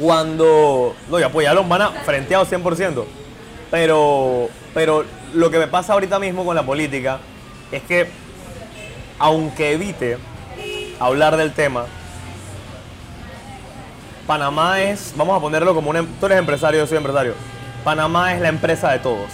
cuando, 0.00 0.94
no, 1.10 1.18
ya 1.18 1.28
pues 1.30 1.44
ya 1.46 1.54
los 1.54 1.68
van 1.68 1.82
a 1.82 1.90
frenteado 1.90 2.46
100%, 2.46 3.04
pero, 3.70 4.48
pero 4.72 5.04
lo 5.34 5.50
que 5.50 5.58
me 5.58 5.66
pasa 5.66 5.92
ahorita 5.94 6.18
mismo 6.20 6.44
con 6.44 6.54
la 6.54 6.62
política 6.62 7.18
es 7.72 7.82
que, 7.82 8.08
aunque 9.18 9.72
evite 9.72 10.16
hablar 11.00 11.36
del 11.36 11.52
tema, 11.52 11.86
Panamá 14.26 14.80
es, 14.82 15.12
vamos 15.16 15.36
a 15.36 15.40
ponerlo 15.40 15.74
como 15.74 15.90
un, 15.90 15.96
em- 15.96 16.06
tú 16.20 16.26
eres 16.26 16.38
empresario, 16.38 16.80
yo 16.80 16.86
soy 16.86 16.98
empresario, 16.98 17.34
Panamá 17.82 18.34
es 18.34 18.40
la 18.40 18.48
empresa 18.48 18.90
de 18.92 18.98
todos. 19.00 19.28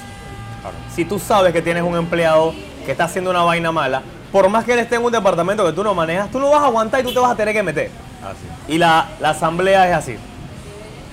Si 0.95 1.05
tú 1.05 1.19
sabes 1.19 1.53
que 1.53 1.63
tienes 1.63 1.83
un 1.83 1.97
empleado 1.97 2.55
que 2.85 2.93
está 2.93 3.05
haciendo 3.05 3.31
una 3.31 3.43
vaina 3.43 3.73
mala, 3.73 4.03
por 4.33 4.49
más 4.49 4.65
que 4.65 4.73
él 4.73 4.79
esté 4.81 4.97
en 4.97 5.05
un 5.05 5.13
departamento 5.13 5.65
que 5.65 5.73
tú 5.73 5.83
no 5.85 5.95
manejas, 5.95 6.31
tú 6.31 6.39
lo 6.41 6.51
vas 6.51 6.63
a 6.63 6.67
aguantar 6.67 7.01
y 7.01 7.05
tú 7.05 7.13
te 7.13 7.19
vas 7.21 7.31
a 7.33 7.37
tener 7.37 7.55
que 7.55 7.63
meter. 7.63 7.91
Así. 8.23 8.73
Y 8.73 8.79
la, 8.79 9.09
la 9.21 9.31
asamblea 9.31 9.89
es 9.89 9.95
así. 9.95 10.17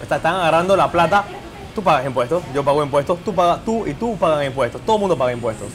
Está- 0.02 0.16
Están 0.18 0.36
agarrando 0.36 0.76
la 0.76 0.90
plata, 0.92 1.24
tú 1.76 1.84
pagas 1.84 2.06
impuestos, 2.06 2.42
yo 2.54 2.64
pago 2.64 2.84
impuestos, 2.84 3.20
tú, 3.24 3.34
pagas, 3.36 3.64
tú 3.64 3.86
y 3.86 3.94
tú 3.94 4.18
pagan 4.18 4.44
impuestos, 4.46 4.82
todo 4.82 4.96
el 4.96 5.00
mundo 5.02 5.18
paga 5.18 5.32
impuestos. 5.34 5.68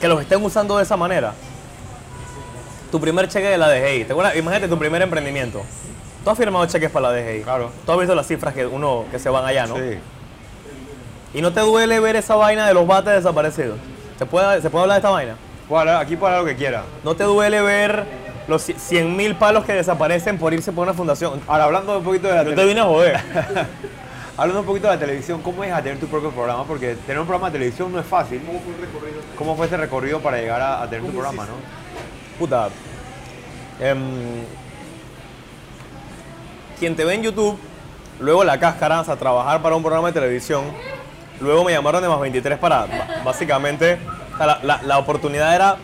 Que 0.00 0.08
los 0.08 0.20
estén 0.20 0.42
usando 0.44 0.76
de 0.76 0.82
esa 0.84 0.96
manera. 0.96 1.32
Tu 2.90 3.00
primer 3.00 3.28
cheque 3.28 3.48
de 3.48 3.58
la 3.58 3.68
DGI, 3.68 4.04
¿te 4.04 4.12
acuerdas? 4.12 4.36
imagínate 4.36 4.68
tu 4.68 4.78
primer 4.78 5.02
emprendimiento. 5.02 5.62
Tú 6.22 6.30
has 6.30 6.38
firmado 6.38 6.64
cheques 6.66 6.90
para 6.90 7.10
la 7.10 7.16
DGI. 7.16 7.42
Claro. 7.42 7.70
Tú 7.84 7.92
has 7.92 7.98
visto 7.98 8.14
las 8.14 8.26
cifras 8.26 8.54
que 8.54 8.66
uno 8.66 9.04
que 9.10 9.18
se 9.18 9.28
van 9.28 9.44
allá, 9.44 9.66
¿no? 9.66 9.76
Sí. 9.76 9.98
¿Y 11.34 11.42
no 11.42 11.52
te 11.52 11.60
duele 11.60 12.00
ver 12.00 12.16
esa 12.16 12.34
vaina 12.36 12.66
de 12.66 12.74
los 12.74 12.86
bates 12.86 13.12
desaparecidos? 13.14 13.78
¿Se 14.18 14.24
puede, 14.26 14.62
¿se 14.62 14.70
puede 14.70 14.82
hablar 14.84 14.96
de 14.96 15.00
esta 15.00 15.10
vaina? 15.10 15.36
Hablar- 15.68 16.00
aquí 16.00 16.14
hablar 16.14 16.40
lo 16.40 16.44
que 16.46 16.56
quiera. 16.56 16.84
¿No 17.04 17.14
te 17.16 17.24
duele 17.24 17.60
ver 17.60 18.04
los 18.48 18.62
100 18.62 19.16
mil 19.16 19.34
palos 19.36 19.64
que 19.64 19.72
desaparecen 19.74 20.38
por 20.38 20.54
irse 20.54 20.72
por 20.72 20.84
una 20.84 20.94
fundación? 20.94 21.40
Ahora, 21.46 21.64
hablando 21.64 21.98
un 21.98 22.04
poquito 22.04 22.28
de 22.28 22.34
la 22.34 22.42
Yo 22.44 22.54
te 22.54 22.64
vine 22.64 22.80
a 22.80 22.84
joder. 22.84 23.20
Hablando 24.38 24.60
un 24.60 24.66
poquito 24.66 24.86
de 24.88 24.92
la 24.94 25.00
televisión, 25.00 25.40
¿cómo 25.40 25.64
es 25.64 25.72
a 25.72 25.82
tener 25.82 25.98
tu 25.98 26.08
propio 26.08 26.30
programa? 26.30 26.64
Porque 26.64 26.94
tener 27.06 27.18
un 27.20 27.26
programa 27.26 27.48
de 27.50 27.54
televisión 27.58 27.90
no 27.90 27.98
es 27.98 28.04
fácil. 28.04 28.42
¿Cómo 29.34 29.56
fue 29.56 29.64
ese 29.64 29.78
recorrido 29.78 30.20
para 30.20 30.36
llegar 30.36 30.60
a, 30.60 30.82
a 30.82 30.90
tener 30.90 31.06
tu 31.06 31.12
programa, 31.12 31.44
no? 31.46 31.52
Puta. 32.38 32.68
em, 33.80 33.98
quien 36.78 36.94
te 36.96 37.06
ve 37.06 37.14
en 37.14 37.22
YouTube, 37.22 37.58
luego 38.20 38.44
la 38.44 38.60
cáscara, 38.60 39.00
o 39.00 39.04
sea, 39.04 39.16
trabajar 39.16 39.62
para 39.62 39.74
un 39.74 39.82
programa 39.82 40.08
de 40.08 40.12
televisión. 40.14 40.64
Luego 41.40 41.64
me 41.64 41.72
llamaron 41.72 42.02
de 42.02 42.08
más 42.08 42.20
23 42.20 42.58
para, 42.58 42.86
básicamente, 43.24 43.98
la, 44.38 44.58
la- 44.62 44.82
la 44.82 44.98
oportunidad 44.98 45.54
era 45.54 45.76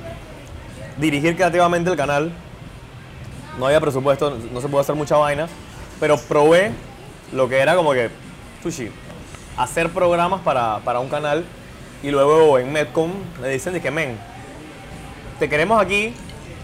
dirigir 0.96 1.36
creativamente 1.36 1.90
el 1.90 1.96
canal. 1.96 2.32
No 3.58 3.66
había 3.66 3.80
presupuesto, 3.80 4.38
no 4.52 4.60
se 4.60 4.68
pudo 4.68 4.80
hacer 4.80 4.94
mucha 4.94 5.16
vaina, 5.16 5.46
pero 6.00 6.16
probé 6.16 6.72
lo 7.32 7.48
que 7.48 7.58
era 7.58 7.74
como 7.76 7.92
que, 7.92 8.10
sushi, 8.62 8.90
hacer 9.56 9.90
programas 9.90 10.40
para, 10.40 10.78
para 10.78 11.00
un 11.00 11.08
canal 11.08 11.44
y 12.02 12.10
luego 12.10 12.58
en 12.58 12.72
Medcom 12.72 13.10
me 13.40 13.48
dicen 13.48 13.78
que, 13.80 13.90
men, 13.90 14.18
te 15.38 15.48
queremos 15.50 15.80
aquí, 15.82 16.14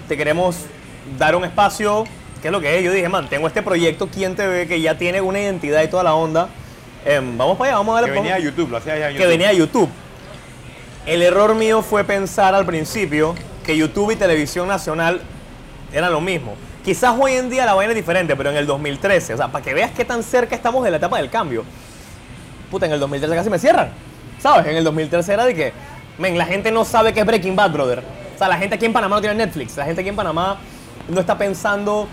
te 0.09 0.17
queremos 0.17 0.57
dar 1.19 1.37
un 1.37 1.45
espacio, 1.45 2.05
¿qué 2.41 2.49
es 2.49 2.53
lo 2.53 2.61
que 2.61 2.79
es? 2.79 2.85
Yo 2.85 2.93
dije, 2.93 3.09
man, 3.11 3.29
tengo 3.29 3.47
este 3.47 3.63
proyecto, 3.63 4.09
¿quién 4.09 4.35
te 4.35 4.47
ve? 4.47 4.67
Que 4.67 4.81
ya 4.81 4.97
tiene 4.97 5.21
una 5.21 5.41
identidad 5.41 5.83
y 5.83 5.89
toda 5.89 6.03
la 6.05 6.15
onda. 6.15 6.49
Em, 7.11 7.39
vamos 7.39 7.57
para 7.57 7.71
allá, 7.71 7.79
vamos 7.79 7.93
a 7.97 8.01
darle 8.03 8.13
Que 8.15 8.19
venía 8.21 8.33
vamos- 8.35 8.45
YouTube, 8.45 8.71
lo 8.71 8.85
ya 8.85 8.97
en 8.97 9.03
que 9.09 9.15
YouTube. 9.15 9.29
venía 9.29 9.49
de 9.49 9.57
YouTube. 9.57 9.89
El 11.07 11.23
error 11.23 11.55
mío 11.55 11.81
fue 11.81 12.05
pensar 12.05 12.55
al 12.55 12.67
principio 12.67 13.35
que 13.65 13.75
YouTube 13.77 14.11
y 14.11 14.17
televisión 14.17 14.69
nacional 14.69 15.23
eran 15.91 16.13
lo 16.13 16.21
mismo. 16.21 16.55
Quizás 16.85 17.15
hoy 17.19 17.33
en 17.33 17.49
día 17.49 17.65
la 17.65 17.73
vaina 17.73 17.93
es 17.93 17.97
diferente, 17.97 18.37
pero 18.37 18.51
en 18.51 18.57
el 18.57 18.67
2013, 18.67 19.33
o 19.33 19.37
sea, 19.39 19.49
para 19.49 19.65
que 19.65 19.73
veas 19.73 19.91
qué 19.93 20.05
tan 20.05 20.23
cerca 20.23 20.55
estamos 20.55 20.85
de 20.85 20.91
la 20.91 20.99
etapa 20.99 21.17
del 21.17 21.31
cambio. 21.31 21.65
Puta, 22.71 22.85
en 22.85 22.93
el 22.93 23.01
2013 23.01 23.35
casi 23.37 23.49
me 23.49 23.59
cierran. 23.59 23.91
¿Sabes? 24.39 24.67
En 24.67 24.77
el 24.77 24.85
2013 24.85 25.33
era 25.33 25.47
de 25.47 25.55
que, 25.55 25.73
men, 26.19 26.37
la 26.37 26.45
gente 26.45 26.71
no 26.71 26.85
sabe 26.85 27.15
qué 27.15 27.21
es 27.21 27.27
Breaking 27.27 27.57
Bad, 27.57 27.73
brother. 27.73 28.03
O 28.35 28.39
sea, 28.39 28.49
la 28.49 28.59
gente 28.59 28.75
aquí 28.75 28.85
en 28.85 28.93
Panamá 28.93 29.17
no 29.17 29.21
tiene 29.23 29.35
Netflix. 29.47 29.79
La 29.79 29.87
gente 29.87 30.03
aquí 30.03 30.11
en 30.11 30.17
Panamá 30.17 30.59
no 31.09 31.21
está 31.21 31.39
pensando 31.39 32.07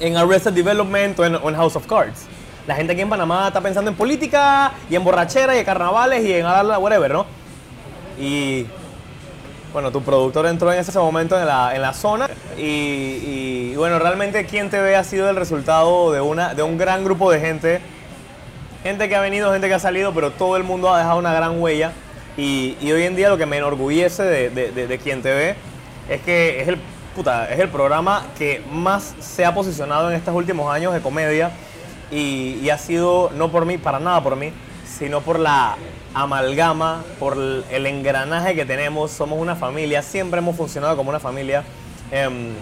en 0.00 0.16
Arrested 0.16 0.52
Development 0.54 1.18
o 1.18 1.24
en, 1.26 1.34
o 1.36 1.48
en 1.50 1.54
House 1.54 1.76
of 1.76 1.86
Cards. 1.86 2.26
La 2.66 2.74
gente 2.74 2.94
aquí 2.94 3.02
en 3.02 3.08
Panamá 3.08 3.46
está 3.46 3.60
pensando 3.60 3.90
en 3.90 3.96
política 3.96 4.72
y 4.90 4.96
en 4.96 5.04
borrachera 5.04 5.54
y 5.54 5.60
en 5.60 5.64
carnavales 5.64 6.24
y 6.24 6.32
en 6.32 6.44
whatever, 6.44 7.12
¿no? 7.12 7.26
Y 8.18 8.66
bueno, 9.72 9.92
tu 9.92 10.02
productor 10.02 10.46
entró 10.46 10.72
en 10.72 10.78
ese 10.80 10.98
momento 10.98 11.38
en 11.38 11.46
la, 11.46 11.76
en 11.76 11.82
la 11.82 11.92
zona 11.92 12.28
y, 12.56 12.62
y, 12.62 13.74
bueno, 13.76 13.98
realmente 13.98 14.46
quien 14.46 14.70
te 14.70 14.80
ve 14.80 14.96
ha 14.96 15.04
sido 15.04 15.28
el 15.30 15.36
resultado 15.36 16.12
de, 16.12 16.20
una, 16.20 16.54
de 16.54 16.62
un 16.62 16.76
gran 16.76 17.04
grupo 17.04 17.30
de 17.30 17.40
gente, 17.40 17.80
gente 18.82 19.08
que 19.08 19.14
ha 19.14 19.20
venido, 19.20 19.52
gente 19.52 19.68
que 19.68 19.74
ha 19.74 19.78
salido, 19.78 20.12
pero 20.12 20.32
todo 20.32 20.56
el 20.56 20.64
mundo 20.64 20.92
ha 20.92 20.98
dejado 20.98 21.18
una 21.18 21.32
gran 21.34 21.60
huella. 21.60 21.92
Y, 22.36 22.76
y 22.80 22.90
hoy 22.90 23.04
en 23.04 23.16
día 23.16 23.28
lo 23.28 23.38
que 23.38 23.46
me 23.46 23.58
enorgullece 23.58 24.22
de, 24.24 24.50
de, 24.50 24.72
de, 24.72 24.86
de 24.86 24.98
quien 24.98 25.22
te 25.22 25.32
ve 25.32 25.54
es 26.08 26.20
que 26.22 26.60
es 26.62 26.68
el, 26.68 26.78
puta, 27.14 27.48
es 27.48 27.60
el 27.60 27.68
programa 27.68 28.24
que 28.36 28.62
más 28.72 29.14
se 29.20 29.44
ha 29.44 29.54
posicionado 29.54 30.10
en 30.10 30.16
estos 30.16 30.34
últimos 30.34 30.72
años 30.74 30.92
de 30.92 31.00
comedia 31.00 31.50
y, 32.10 32.68
ha 32.70 32.78
sido, 32.78 33.30
no 33.34 33.50
por 33.50 33.66
mí, 33.66 33.78
para 33.78 33.98
nada 33.98 34.22
por 34.22 34.36
mí, 34.36 34.52
sino 34.84 35.20
por 35.20 35.38
la 35.38 35.76
amalgama, 36.14 37.04
por 37.18 37.36
el, 37.36 37.86
engranaje 37.86 38.54
que 38.54 38.64
tenemos. 38.64 39.10
Somos 39.10 39.38
una 39.40 39.56
familia, 39.56 40.02
siempre 40.02 40.38
hemos 40.38 40.56
funcionado 40.56 40.96
como 40.96 41.10
una 41.10 41.20
familia, 41.20 41.64
em, 42.10 42.52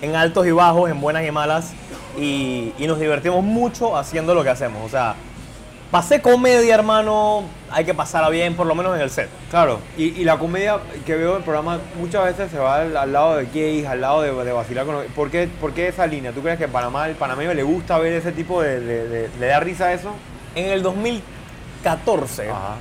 en 0.00 0.16
altos 0.16 0.46
y 0.46 0.50
bajos, 0.50 0.90
en 0.90 1.00
buenas 1.00 1.26
y 1.26 1.30
malas, 1.30 1.72
y, 2.18 2.72
nos 2.78 2.98
divertimos 2.98 3.44
mucho 3.44 3.96
haciendo 3.96 4.34
lo 4.34 4.42
que 4.42 4.50
hacemos. 4.50 4.84
O 4.84 4.88
pasé 5.90 6.20
comedia, 6.22 6.74
hermano, 6.74 7.44
hay 7.70 7.84
que 7.84 7.94
pasarla 7.94 8.28
bien, 8.30 8.54
por 8.54 8.66
lo 8.66 8.74
menos 8.74 8.94
en 8.96 9.02
el 9.02 9.10
set. 9.10 9.28
Claro, 9.50 9.80
y, 9.96 10.04
y 10.20 10.24
la 10.24 10.38
comedia 10.38 10.78
que 11.04 11.16
veo 11.16 11.32
en 11.32 11.36
el 11.38 11.42
programa 11.42 11.78
muchas 11.98 12.24
veces 12.24 12.50
se 12.50 12.58
va 12.58 12.76
al, 12.82 12.96
al 12.96 13.12
lado 13.12 13.36
de 13.36 13.46
gays, 13.46 13.86
al 13.86 14.00
lado 14.00 14.22
de, 14.22 14.32
de 14.44 14.52
vacilar 14.52 14.86
con 14.86 14.94
los... 14.96 15.04
¿Por 15.06 15.30
qué, 15.30 15.48
¿Por 15.60 15.72
qué 15.72 15.88
esa 15.88 16.06
línea? 16.06 16.32
¿Tú 16.32 16.42
crees 16.42 16.58
que 16.58 16.64
en 16.64 16.72
Panamá, 16.72 17.08
el 17.08 17.16
panameño 17.16 17.52
le 17.54 17.62
gusta 17.62 17.98
ver 17.98 18.12
ese 18.12 18.32
tipo 18.32 18.62
de... 18.62 18.80
de- 18.80 19.08
de- 19.08 19.30
¿Le 19.40 19.46
da 19.46 19.60
risa 19.60 19.92
eso? 19.92 20.12
En 20.54 20.66
el 20.70 20.82
2014, 20.82 22.50
Ajá. 22.50 22.76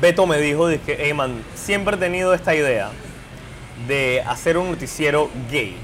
Beto 0.00 0.26
me 0.26 0.38
dijo, 0.38 0.68
que, 0.68 0.96
hey 1.00 1.12
man, 1.14 1.42
siempre 1.54 1.96
he 1.96 1.98
tenido 1.98 2.32
esta 2.34 2.54
idea 2.54 2.90
de 3.88 4.22
hacer 4.26 4.56
un 4.56 4.70
noticiero 4.70 5.28
gay. 5.50 5.76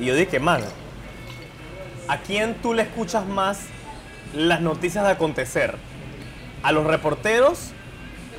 Y 0.00 0.06
yo 0.06 0.14
dije, 0.16 0.40
man, 0.40 0.62
¿a 2.08 2.18
quién 2.18 2.54
tú 2.54 2.74
le 2.74 2.82
escuchas 2.82 3.24
más 3.26 3.60
las 4.34 4.60
noticias 4.60 5.04
de 5.04 5.10
acontecer? 5.10 5.76
¿A 6.62 6.72
los 6.72 6.86
reporteros 6.86 7.70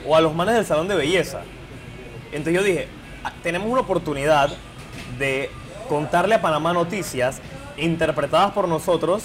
o 0.08 0.16
a 0.16 0.22
los 0.22 0.34
manes 0.34 0.56
del 0.56 0.66
salón 0.66 0.88
de 0.88 0.96
belleza? 0.96 1.42
Entonces 2.32 2.54
yo 2.54 2.64
dije, 2.64 2.88
"Ah, 3.24 3.34
tenemos 3.44 3.70
una 3.70 3.82
oportunidad 3.82 4.50
de 5.20 5.50
contarle 5.90 6.36
a 6.36 6.42
Panamá 6.42 6.74
noticias 6.74 7.42
interpretadas 7.78 8.52
por 8.52 8.68
nosotros 8.68 9.24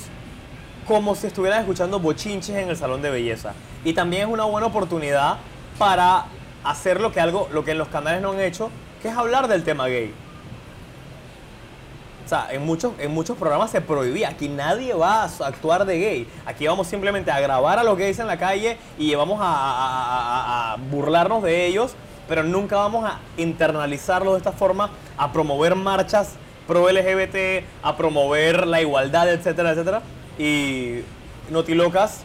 como 0.87 1.15
si 1.15 1.27
estuvieran 1.27 1.61
escuchando 1.61 2.01
bochinches 2.01 2.57
en 2.57 2.71
el 2.71 2.77
salón 2.77 3.03
de 3.03 3.11
belleza. 3.11 3.53
Y 3.85 3.93
también 3.93 4.23
es 4.23 4.29
una 4.29 4.45
buena 4.45 4.67
oportunidad 4.69 5.37
para 5.79 6.25
hacer 6.65 7.01
lo 7.01 7.13
que, 7.13 7.21
algo, 7.21 7.49
lo 7.53 7.63
que 7.65 7.73
en 7.73 7.79
los 7.79 7.89
canales 7.89 8.23
no 8.23 8.33
han 8.33 8.41
hecho, 8.41 8.71
que 9.03 9.09
es 9.09 9.17
hablar 9.17 9.49
del 9.49 9.65
tema 9.65 9.87
gay. 9.87 10.13
O 12.29 12.31
sea, 12.31 12.49
en 12.51 12.67
muchos, 12.67 12.93
en 12.99 13.11
muchos 13.15 13.39
programas 13.39 13.71
se 13.71 13.81
prohibía. 13.81 14.29
Aquí 14.29 14.49
nadie 14.51 14.93
va 14.93 15.23
a 15.23 15.47
actuar 15.47 15.87
de 15.87 15.99
gay. 15.99 16.29
Aquí 16.45 16.67
vamos 16.67 16.87
simplemente 16.87 17.31
a 17.31 17.41
grabar 17.41 17.79
a 17.79 17.83
los 17.83 17.97
gays 17.97 18.19
en 18.19 18.27
la 18.27 18.37
calle 18.37 18.77
y 18.99 19.15
vamos 19.15 19.41
a, 19.41 19.45
a- 19.47 20.73
a- 20.73 20.73
a 20.75 20.77
burlarnos 20.77 21.43
de 21.43 21.65
ellos, 21.65 21.95
pero 22.29 22.43
nunca 22.43 22.77
vamos 22.77 23.07
a 23.11 23.19
internalizarlo 23.39 24.33
de 24.33 24.39
esta 24.39 24.53
forma, 24.53 24.91
a 25.17 25.33
promover 25.33 25.75
marchas 25.75 26.35
pro 26.67 26.91
LGBT, 26.91 27.65
a 27.83 27.97
promover 27.97 28.67
la 28.67 28.83
igualdad, 28.83 29.31
etcétera, 29.33 29.71
etcétera. 29.71 30.03
Y 30.39 31.01
Notilocas 31.49 32.25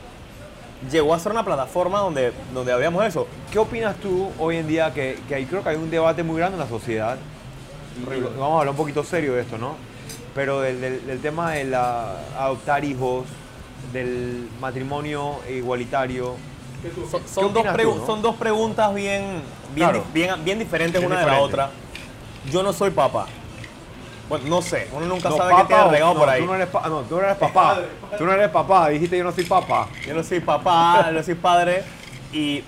llegó 0.91 1.13
a 1.13 1.19
ser 1.19 1.31
una 1.31 1.45
plataforma 1.45 1.99
donde, 1.99 2.33
donde 2.53 2.73
habíamos 2.73 3.05
eso. 3.05 3.25
¿Qué 3.53 3.57
opinas 3.57 3.95
tú 3.95 4.29
hoy 4.37 4.57
en 4.57 4.67
día 4.67 4.93
que, 4.93 5.17
que 5.29 5.35
hay, 5.35 5.45
creo 5.45 5.63
que 5.63 5.69
hay 5.69 5.77
un 5.77 5.89
debate 5.89 6.23
muy 6.23 6.39
grande 6.39 6.55
en 6.57 6.59
la 6.63 6.67
sociedad? 6.67 7.15
Y 7.97 8.19
vamos 8.19 8.41
a 8.41 8.59
hablar 8.59 8.69
un 8.71 8.75
poquito 8.75 9.01
serio 9.05 9.35
de 9.35 9.41
esto, 9.43 9.57
¿no? 9.57 9.77
Pero 10.35 10.61
del, 10.61 10.81
del- 10.81 11.05
del 11.05 11.19
tema 11.21 11.51
de 11.51 11.65
la, 11.65 12.15
adoptar 12.37 12.83
hijos, 12.83 13.25
del 13.91 14.49
matrimonio 14.59 15.39
igualitario. 15.49 16.35
Son, 17.09 17.21
¿Qué 17.21 17.27
son 17.29 17.53
dos, 17.53 17.61
opinas 17.65 17.75
pregu- 17.77 17.93
tú, 17.93 17.99
no? 17.99 18.05
son 18.05 18.21
dos 18.21 18.35
preguntas 18.35 18.93
bien, 18.93 19.41
bien, 19.73 19.89
Claro. 19.89 20.03
di- 20.13 20.19
bien, 20.21 20.43
bien 20.43 20.59
diferentes 20.59 20.99
Bien 20.99 21.11
una 21.11 21.21
de 21.21 21.25
la 21.27 21.39
otra. 21.39 21.69
Yo 22.51 22.61
no 22.63 22.73
soy 22.73 22.89
papá. 22.91 23.27
Bueno, 24.27 24.45
no 24.47 24.61
sé, 24.61 24.87
uno 24.93 25.05
nunca 25.05 25.29
No, 25.29 25.37
sabe 25.37 25.53
qué 25.55 25.63
tiene 25.65 25.81
o- 25.83 25.91
regado 25.91 26.13
no, 26.13 26.19
por 26.19 26.29
ahí. 26.29 26.41
Tú 26.41 26.47
no 26.47 26.55
eres, 26.55 26.67
pa- 26.67 26.87
no, 26.89 27.01
tú 27.01 27.15
no 27.15 27.21
eres 27.21 27.37
papá. 27.37 27.79
Tú 28.17 28.25
no 28.25 28.31
eres 28.33 28.49
papá. 28.49 28.89
Dijiste 28.89 29.17
yo 29.17 29.23
no 29.23 29.31
soy 29.31 29.43
papá. 29.45 29.87
Yo 30.07 30.13
no 30.15 30.23
soy 30.23 30.39
papá, 30.39 31.09
no 31.13 31.21
soy 31.23 31.35
padre. 31.35 31.83
Y 32.33 32.63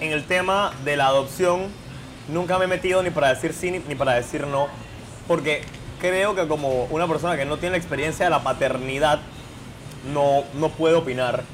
en 0.00 0.12
el 0.12 0.24
tema 0.24 0.72
de 0.84 0.96
la 0.96 1.06
adopción, 1.06 1.68
nunca 2.28 2.58
me 2.58 2.64
he 2.66 2.68
metido 2.68 3.02
ni 3.02 3.10
para 3.10 3.28
decir 3.32 3.54
sí 3.54 3.70
ni, 3.70 3.78
ni 3.80 3.94
para 3.94 4.12
decir 4.14 4.46
no. 4.46 4.66
Porque 5.26 5.62
creo 6.02 6.34
que 6.34 6.48
como 6.48 6.86
una 6.86 7.06
persona 7.06 7.36
que 7.36 7.44
no 7.44 7.58
tiene 7.58 7.74
la 7.74 7.76
experiencia 7.78 8.26
de 8.26 8.30
la 8.30 8.42
paternidad, 8.42 9.20
no, 10.12 10.42
no 10.54 10.68
puede 10.68 10.96
opinar 10.96 11.44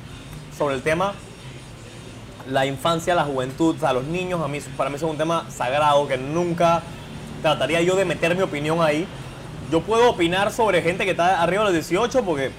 sobre 0.57 0.75
el 0.75 0.83
tema. 0.83 1.13
La 2.49 2.65
infancia, 2.65 3.15
la 3.15 3.25
juventud, 3.25 3.77
o 3.81 3.93
los 3.93 4.05
niños, 4.05 4.41
a 4.43 4.49
mí, 4.49 4.59
para 4.75 4.89
mí 4.89 4.99
son 4.99 5.11
un 5.11 5.19
tema 5.19 5.45
sagrado 5.51 6.09
que 6.09 6.17
nunca 6.17 6.83
trataría 7.43 7.83
yo 7.83 7.95
de 7.95 8.07
meter 8.07 8.35
mi 8.35 8.41
opinión 8.41 8.81
ahí. 8.81 9.07
Yo 9.71 9.83
puedo 9.83 10.09
opinar 10.09 10.51
sobre 10.51 10.81
gente 10.81 11.05
que 11.05 11.11
está 11.11 11.43
arriba 11.43 11.65
de 11.65 11.73
los 11.73 11.87
18 11.87 12.25
porque 12.25 12.51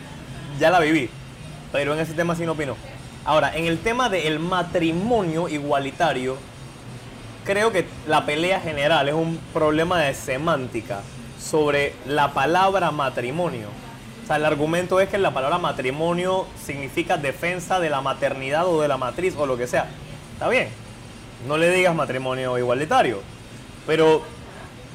ya 0.60 0.70
la 0.70 0.80
viví, 0.80 1.10
pero 1.72 1.96
en 1.96 2.02
ese 2.02 2.14
tema 2.14 2.36
sí 2.36 2.46
no 2.46 2.52
opino. 2.52 2.76
Ahora, 3.26 3.56
en 3.58 3.66
el 3.66 3.80
tema 3.80 4.10
del 4.10 4.38
matrimonio 4.38 5.50
igualitario, 5.50 6.38
creo 7.46 7.72
que 7.72 7.88
la 8.08 8.28
pelea 8.28 8.62
general 8.62 9.10
es 9.10 9.16
un 9.16 9.40
problema 9.54 9.98
de 10.02 10.14
semántica 10.14 11.02
sobre 11.40 11.94
la 12.06 12.34
palabra 12.34 12.92
matrimonio. 12.92 13.68
O 14.24 14.28
sea, 14.28 14.36
el 14.36 14.46
argumento 14.46 15.00
es 15.00 15.10
que 15.10 15.18
la 15.18 15.34
palabra 15.34 15.58
matrimonio 15.58 16.46
significa 16.64 17.18
defensa 17.18 17.80
de 17.80 17.90
la 17.90 18.02
maternidad 18.02 18.68
o 18.68 18.82
de 18.82 18.88
la 18.88 18.98
matriz 18.98 19.36
o 19.38 19.46
lo 19.46 19.58
que 19.58 19.66
sea. 19.68 19.88
Está 20.34 20.50
bien, 20.50 20.68
no 21.48 21.58
le 21.58 21.70
digas 21.72 21.96
matrimonio 21.96 22.58
igualitario. 22.58 23.22
Pero 23.88 24.22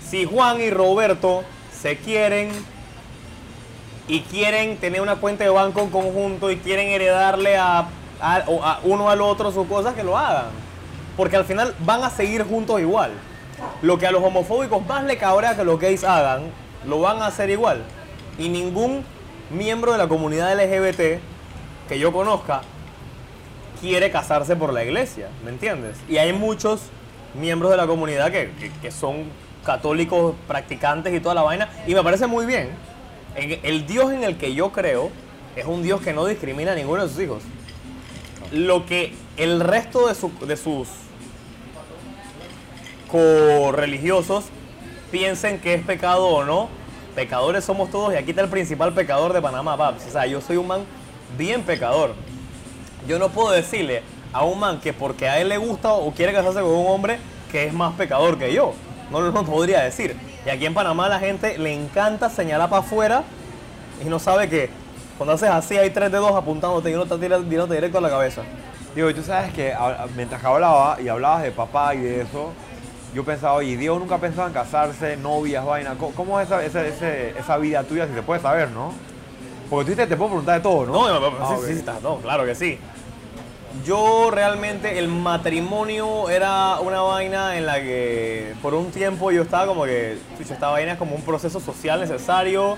si 0.09 0.25
Juan 0.25 0.61
y 0.61 0.71
Roberto 0.71 1.43
se 1.73 1.97
quieren 1.97 2.51
y 4.07 4.21
quieren 4.21 4.77
tener 4.77 5.01
una 5.01 5.17
cuenta 5.17 5.45
de 5.45 5.51
banco 5.51 5.81
en 5.81 5.91
conjunto 5.91 6.51
y 6.51 6.57
quieren 6.59 6.89
heredarle 6.89 7.57
a, 7.57 7.89
a- 8.21 8.79
uno 8.85 9.09
al 9.11 9.21
otro 9.23 9.51
sus 9.51 9.67
cosas, 9.67 9.95
que 9.95 10.05
lo 10.05 10.17
hagan. 10.17 10.47
Porque 11.17 11.37
al 11.37 11.45
final 11.45 11.75
van 11.81 12.05
a 12.05 12.11
seguir 12.11 12.45
juntos 12.45 12.81
igual. 12.81 13.13
Lo 13.83 13.99
que 13.99 14.07
a 14.07 14.11
los 14.11 14.23
homofóbicos 14.23 14.85
más 14.87 15.05
le 15.05 15.17
cabrea 15.17 15.57
que 15.57 15.65
los 15.65 15.79
gays 15.79 16.05
hagan, 16.05 16.45
lo 16.87 17.01
van 17.01 17.23
a 17.23 17.27
hacer 17.27 17.51
igual. 17.51 17.83
Y 18.39 18.49
ningún 18.49 19.05
miembro 19.51 19.93
de 19.93 19.99
la 19.99 20.09
comunidad 20.09 20.53
LGBT 20.55 21.21
que 21.89 21.99
yo 21.99 22.13
conozca 22.13 22.63
quiere 23.81 24.11
casarse 24.11 24.57
por 24.57 24.73
la 24.73 24.83
iglesia, 24.85 25.29
¿me 25.45 25.51
entiendes? 25.51 25.97
Y 26.09 26.17
hay 26.17 26.33
muchos 26.33 26.81
miembros 27.35 27.71
de 27.71 27.77
la 27.77 27.87
comunidad 27.87 28.31
que, 28.31 28.51
que- 28.59 28.71
que 28.81 28.91
son 28.91 29.25
católicos 29.65 30.35
practicantes 30.47 31.13
y 31.15 31.21
toda 31.21 31.35
la 31.35 31.43
vaina, 31.43 31.69
y 31.87 31.95
me 31.95 32.03
parece 32.03 32.27
muy 32.27 32.47
bien. 32.47 32.71
En- 33.35 33.61
El 33.63 33.87
Dios 33.87 34.13
en 34.13 34.25
el 34.25 34.37
que 34.37 34.55
yo 34.55 34.73
creo 34.73 35.11
es 35.57 35.67
un 35.67 35.83
Dios 35.83 36.01
que 36.01 36.13
no 36.13 36.25
discrimina 36.27 36.73
a 36.73 36.75
ninguno 36.75 37.03
de 37.03 37.09
sus 37.09 37.21
hijos. 37.21 37.43
Lo 38.53 38.87
que 38.87 39.13
el 39.37 39.61
resto 39.61 40.07
de, 40.09 40.15
su- 40.15 40.33
de 40.47 40.57
sus 40.57 40.89
correligiosos 43.11 44.45
piensen 45.11 45.61
que 45.61 45.75
es 45.75 45.83
pecado 45.85 46.27
o 46.27 46.45
no, 46.45 46.69
pecadores 47.15 47.65
somos 47.65 47.91
todos 47.91 48.13
y 48.13 48.17
aquí 48.17 48.31
está 48.31 48.43
el 48.43 48.49
principal 48.49 48.93
pecador 48.93 49.33
de 49.33 49.41
Panamá, 49.41 49.77
paps. 49.77 50.07
O 50.09 50.11
sea, 50.11 50.27
yo 50.27 50.41
soy 50.41 50.57
un 50.57 50.67
man 50.67 50.81
bien 51.39 51.63
pecador. 51.63 52.15
Yo 53.07 53.19
no 53.19 53.29
puedo 53.29 53.51
decirle 53.51 54.03
a 54.33 54.45
un 54.45 54.59
man 54.59 54.81
que 54.81 54.93
porque 54.93 55.29
a 55.29 55.39
él 55.41 55.49
le 55.49 55.59
gusta 55.59 55.93
o 55.93 56.11
quiere 56.13 56.33
casarse 56.33 56.61
con 56.61 56.71
un 56.71 56.87
hombre 56.89 57.19
que 57.53 57.67
es 57.67 57.73
más 57.73 57.95
pecador 57.95 58.39
que 58.39 58.53
yo. 58.53 58.73
No 59.11 59.21
lo 59.21 59.33
podría 59.45 59.83
decir. 59.83 60.17
Y 60.45 60.51
aquí 60.51 60.67
en 60.67 60.75
Panamá 60.75 61.09
la 61.09 61.21
gente 61.21 61.57
le 61.59 61.73
encanta 61.73 62.29
señalar 62.31 62.69
para 62.69 62.83
afuera 62.83 63.23
y 64.05 64.09
no 64.09 64.19
sabe 64.19 64.49
que 64.49 64.71
cuando 65.17 65.35
haces 65.35 65.49
así 65.51 65.77
hay 65.79 65.91
tres 65.91 66.11
dedos 66.11 66.33
apuntándote 66.35 66.91
y 66.91 66.95
uno 66.95 67.05
está 67.05 67.17
tira- 67.17 67.39
directo 67.39 67.99
a 67.99 68.01
la 68.01 68.11
cabeza. 68.11 68.43
Digo, 68.97 69.13
tú 69.15 69.23
sabes 69.23 69.53
que 69.53 69.73
mientras 70.17 70.43
hablaba 70.45 71.01
y 71.01 71.09
hablabas 71.09 71.43
de 71.45 71.51
papá 71.53 71.95
y 71.95 71.99
de 72.01 72.23
eso, 72.23 72.53
yo 73.15 73.25
pensaba, 73.25 73.55
oye, 73.55 73.77
Diego 73.77 73.99
nunca 73.99 74.19
pensaba 74.19 74.49
en 74.49 74.53
casarse, 74.55 75.17
novias, 75.17 75.65
vaina. 75.65 75.95
¿Cómo, 76.17 76.41
es 76.41 76.47
esa, 76.49 76.65
esa, 76.65 76.85
ese- 76.87 77.31
esa 77.39 77.57
vida 77.59 77.83
tuya, 77.85 78.07
si 78.09 78.15
se 78.15 78.23
puede 78.23 78.41
saber, 78.41 78.71
no? 78.71 78.93
Porque 79.71 79.85
tú 79.87 79.91
dices, 79.93 80.09
te 80.09 80.17
puedo 80.17 80.31
preguntar 80.31 80.57
de 80.57 80.61
todo, 80.61 80.85
¿no? 80.87 80.93
No, 80.93 81.21
no, 81.21 81.31
no, 81.31 81.37
Ah, 81.41 81.57
sí, 81.61 81.67
sí, 81.73 81.79
está, 81.79 81.95
no, 82.03 82.17
claro 82.19 82.45
que 82.45 82.55
sí. 82.55 82.79
yo 83.85 84.31
realmente 84.31 84.99
el 84.99 85.09
matrimonio 85.09 86.29
era 86.31 86.79
una 86.81 87.01
vaina 87.03 87.57
en 87.57 87.67
la 87.67 87.77
que 87.81 88.55
por 88.63 88.75
un 88.75 88.91
tiempo 88.91 89.31
yo 89.33 89.43
estaba 89.43 89.67
como 89.67 89.85
que, 89.85 90.19
chucha, 90.39 90.55
esta 90.55 90.69
vaina 90.69 90.93
es 90.93 90.99
como 90.99 91.15
un 91.17 91.23
proceso 91.23 91.61
social 91.61 92.01
necesario. 92.01 92.77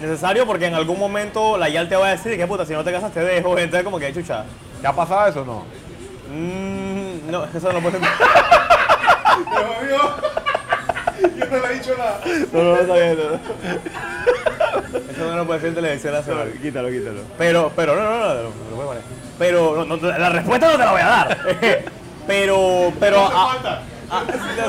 Necesario 0.00 0.46
porque 0.46 0.66
en 0.66 0.74
algún 0.74 0.96
momento 0.98 1.58
la 1.58 1.68
YAL 1.68 1.88
te 1.88 1.96
va 1.96 2.06
a 2.06 2.10
decir 2.10 2.36
que 2.36 2.46
puta, 2.46 2.64
si 2.64 2.72
no 2.72 2.84
te 2.84 2.92
casas 2.92 3.12
te 3.12 3.20
dejo. 3.20 3.58
Entonces 3.58 3.82
como 3.84 3.98
que, 3.98 4.12
chucha, 4.14 4.44
¿Te 4.80 4.86
ha 4.86 4.92
pasado 4.92 5.26
eso 5.28 5.42
o 5.42 5.44
no? 5.44 5.64
mm, 6.32 7.30
no, 7.30 7.44
eso 7.46 7.72
no 7.72 7.80
puede 7.80 7.98
ser. 7.98 8.08
Yo 11.36 11.46
no 11.46 11.58
le 11.58 11.72
he 11.72 11.78
dicho 11.78 11.96
nada. 11.96 12.20
No, 12.52 12.62
no, 12.62 12.76
está 12.76 12.94
bien. 12.94 13.18
no. 13.18 13.38
Eso 15.10 15.36
no 15.36 15.46
puede 15.46 15.60
ser 15.60 15.68
en 15.70 15.74
televisión 15.74 16.12
nacional. 16.14 16.52
Quítalo, 16.60 16.88
quítalo. 16.88 17.20
Pero, 17.36 17.72
pero, 17.74 17.96
no, 17.96 18.02
no, 18.02 18.18
no, 18.18 18.34
no, 18.34 18.42
lo. 18.42 18.52
Pero, 19.38 19.84
no, 19.84 19.96
no, 19.96 20.18
la 20.18 20.28
respuesta 20.30 20.66
no 20.66 20.72
te 20.72 20.84
la 20.84 20.92
voy 20.92 21.00
a 21.00 21.06
dar. 21.06 21.38
pero, 22.26 22.92
pero. 22.98 23.28
ah, 23.32 23.80
ah, 24.10 24.24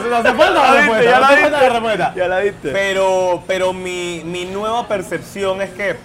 no 0.10 0.16
hace 0.16 0.34
falta 0.34 0.54
la 0.54 0.74
respuesta. 0.74 1.04
ya 1.04 1.20
no 1.20 1.22
la 1.22 1.30
diste. 1.36 1.50
la 1.50 1.70
respuesta. 1.70 2.14
Ya 2.16 2.28
la 2.28 2.40
diste. 2.40 2.72
Pero, 2.72 3.44
pero 3.48 3.74
mi, 3.74 4.22
mi 4.26 4.46
nueva 4.46 4.88
percepción 4.88 5.62
es 5.62 5.72
que. 5.72 5.98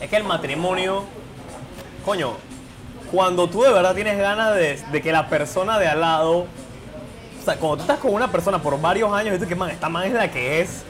Es 0.00 0.08
que 0.08 0.16
el 0.16 0.24
matrimonio. 0.24 1.04
Coño, 2.04 2.36
cuando 3.10 3.48
tú 3.48 3.62
de 3.62 3.72
verdad 3.72 3.94
tienes 3.94 4.18
ganas 4.18 4.54
de, 4.54 4.80
de 4.92 5.02
que 5.02 5.12
la 5.12 5.28
persona 5.28 5.78
de 5.78 5.88
al 5.88 6.00
lado. 6.00 6.46
Cuando 7.56 7.76
tú 7.76 7.82
estás 7.82 7.98
con 7.98 8.12
una 8.12 8.30
persona 8.30 8.60
por 8.60 8.80
varios 8.80 9.12
años 9.12 9.36
y 9.36 9.38
tú 9.38 9.46
que, 9.46 9.54
man, 9.54 9.70
esta 9.70 9.88
man 9.88 10.04
es 10.04 10.12
la 10.12 10.30
que 10.30 10.60
es. 10.60 10.82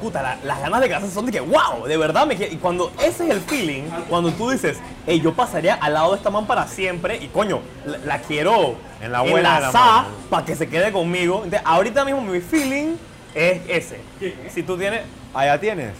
Puta, 0.00 0.20
la- 0.22 0.38
las 0.44 0.60
ganas 0.60 0.80
de 0.80 0.88
casarse 0.88 1.14
son 1.14 1.24
de 1.26 1.32
que, 1.32 1.40
wow, 1.40 1.86
de 1.86 1.96
verdad 1.96 2.26
me 2.26 2.36
quiere. 2.36 2.52
Y 2.52 2.56
cuando 2.58 2.92
ese 3.02 3.24
es 3.24 3.30
el 3.30 3.40
feeling, 3.40 3.84
cuando 4.08 4.30
tú 4.32 4.50
dices, 4.50 4.76
hey, 5.06 5.20
yo 5.22 5.32
pasaría 5.32 5.74
al 5.74 5.94
lado 5.94 6.10
de 6.10 6.16
esta 6.18 6.30
man 6.30 6.46
para 6.46 6.66
siempre 6.66 7.16
y 7.16 7.28
coño, 7.28 7.60
la, 7.86 7.98
la 7.98 8.18
quiero 8.18 8.74
En 9.00 9.12
la 9.12 9.24
enlazar 9.24 10.06
para 10.28 10.44
que 10.44 10.56
se 10.56 10.68
quede 10.68 10.92
conmigo. 10.92 11.36
Entonces, 11.44 11.62
ahorita 11.64 12.04
mismo 12.04 12.20
mi 12.20 12.40
feeling 12.40 12.96
es 13.34 13.62
ese. 13.68 14.00
Si 14.52 14.62
tú 14.62 14.76
tienes. 14.76 15.02
¿Ah, 15.32 15.46
ya 15.46 15.58
tienes? 15.58 15.92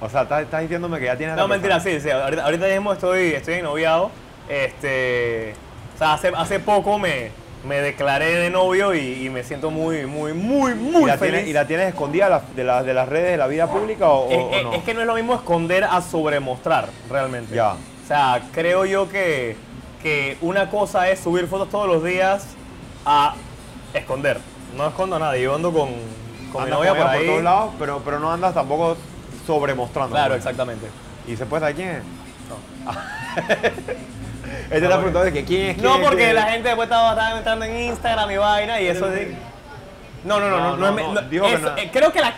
O 0.00 0.08
sea, 0.08 0.22
estás, 0.22 0.42
estás 0.42 0.62
diciéndome 0.62 0.98
que 0.98 1.06
ya 1.06 1.16
tienes. 1.16 1.36
No, 1.36 1.42
la 1.42 1.48
mentira, 1.48 1.74
persona. 1.76 1.96
sí, 2.00 2.00
sí. 2.02 2.10
Ahorita, 2.10 2.44
ahorita 2.44 2.66
mismo 2.66 2.92
estoy, 2.92 3.32
estoy 3.32 3.54
ennoviado. 3.54 4.10
Este. 4.48 5.54
O 5.94 5.98
sea, 5.98 6.14
hace, 6.14 6.28
hace 6.34 6.58
poco 6.60 6.98
me, 6.98 7.30
me 7.66 7.76
declaré 7.80 8.34
de 8.36 8.50
novio 8.50 8.94
y, 8.94 9.26
y 9.26 9.30
me 9.30 9.44
siento 9.44 9.70
muy, 9.70 10.06
muy, 10.06 10.32
muy, 10.32 10.72
¿Y 10.72 10.74
muy 10.76 11.04
la, 11.06 11.18
feliz. 11.18 11.32
tienes, 11.34 11.48
¿Y 11.48 11.52
la 11.52 11.66
tienes 11.66 11.88
escondida 11.88 12.42
de, 12.56 12.64
la- 12.64 12.82
de 12.82 12.94
las 12.94 13.08
redes 13.08 13.30
de 13.32 13.36
la 13.36 13.46
vida 13.46 13.66
pública 13.66 14.08
o, 14.08 14.30
es, 14.30 14.38
o 14.38 14.62
no? 14.70 14.72
es 14.72 14.82
que 14.82 14.94
no 14.94 15.00
es 15.02 15.06
lo 15.06 15.14
mismo 15.14 15.34
esconder 15.34 15.84
a 15.84 16.00
sobremostrar, 16.00 16.88
realmente. 17.10 17.54
Ya. 17.54 17.72
O 17.72 18.06
sea, 18.08 18.40
creo 18.52 18.86
yo 18.86 19.08
que, 19.08 19.56
que 20.02 20.36
una 20.40 20.70
cosa 20.70 21.10
es 21.10 21.20
subir 21.20 21.46
fotos 21.48 21.68
todos 21.70 21.86
los 21.86 22.02
días 22.02 22.46
a 23.04 23.34
esconder. 23.94 24.38
No 24.76 24.86
escondo 24.88 25.18
nada. 25.18 25.36
Yo 25.36 25.54
ando 25.54 25.72
con, 25.72 25.90
con 26.52 26.64
mi 26.64 26.70
novia 26.70 26.94
por 26.94 27.12
todos 27.24 27.42
lados, 27.42 27.74
pero, 27.78 28.00
pero 28.04 28.18
no 28.20 28.32
andas 28.32 28.54
tampoco 28.54 28.96
sobremostrando. 29.46 30.10
Claro, 30.14 30.30
¿no? 30.30 30.36
exactamente. 30.36 30.86
¿Y 31.26 31.36
se 31.36 31.44
puede 31.46 31.60
saber 31.60 31.74
quién 31.76 31.88
es? 31.90 32.02
Él 33.62 33.72
está 34.70 34.88
preguntando 34.88 35.24
de 35.24 35.32
que 35.32 35.44
quién 35.44 35.70
es 35.70 35.78
No, 35.78 36.00
porque 36.00 36.32
la 36.32 36.44
gente 36.44 36.68
después 36.68 36.86
estaba, 36.86 37.36
entrando 37.36 37.64
en 37.64 37.76
Instagram 37.76 38.30
y 38.30 38.36
vaina 38.36 38.80
y 38.80 38.86
eso. 38.86 39.08
No, 40.22 40.38
no, 40.38 40.50
no, 40.50 40.76
no, 40.76 40.90
No, 40.90 40.98
eh, 40.98 41.90
creo, 41.90 42.12
que 42.12 42.20
la 42.20 42.34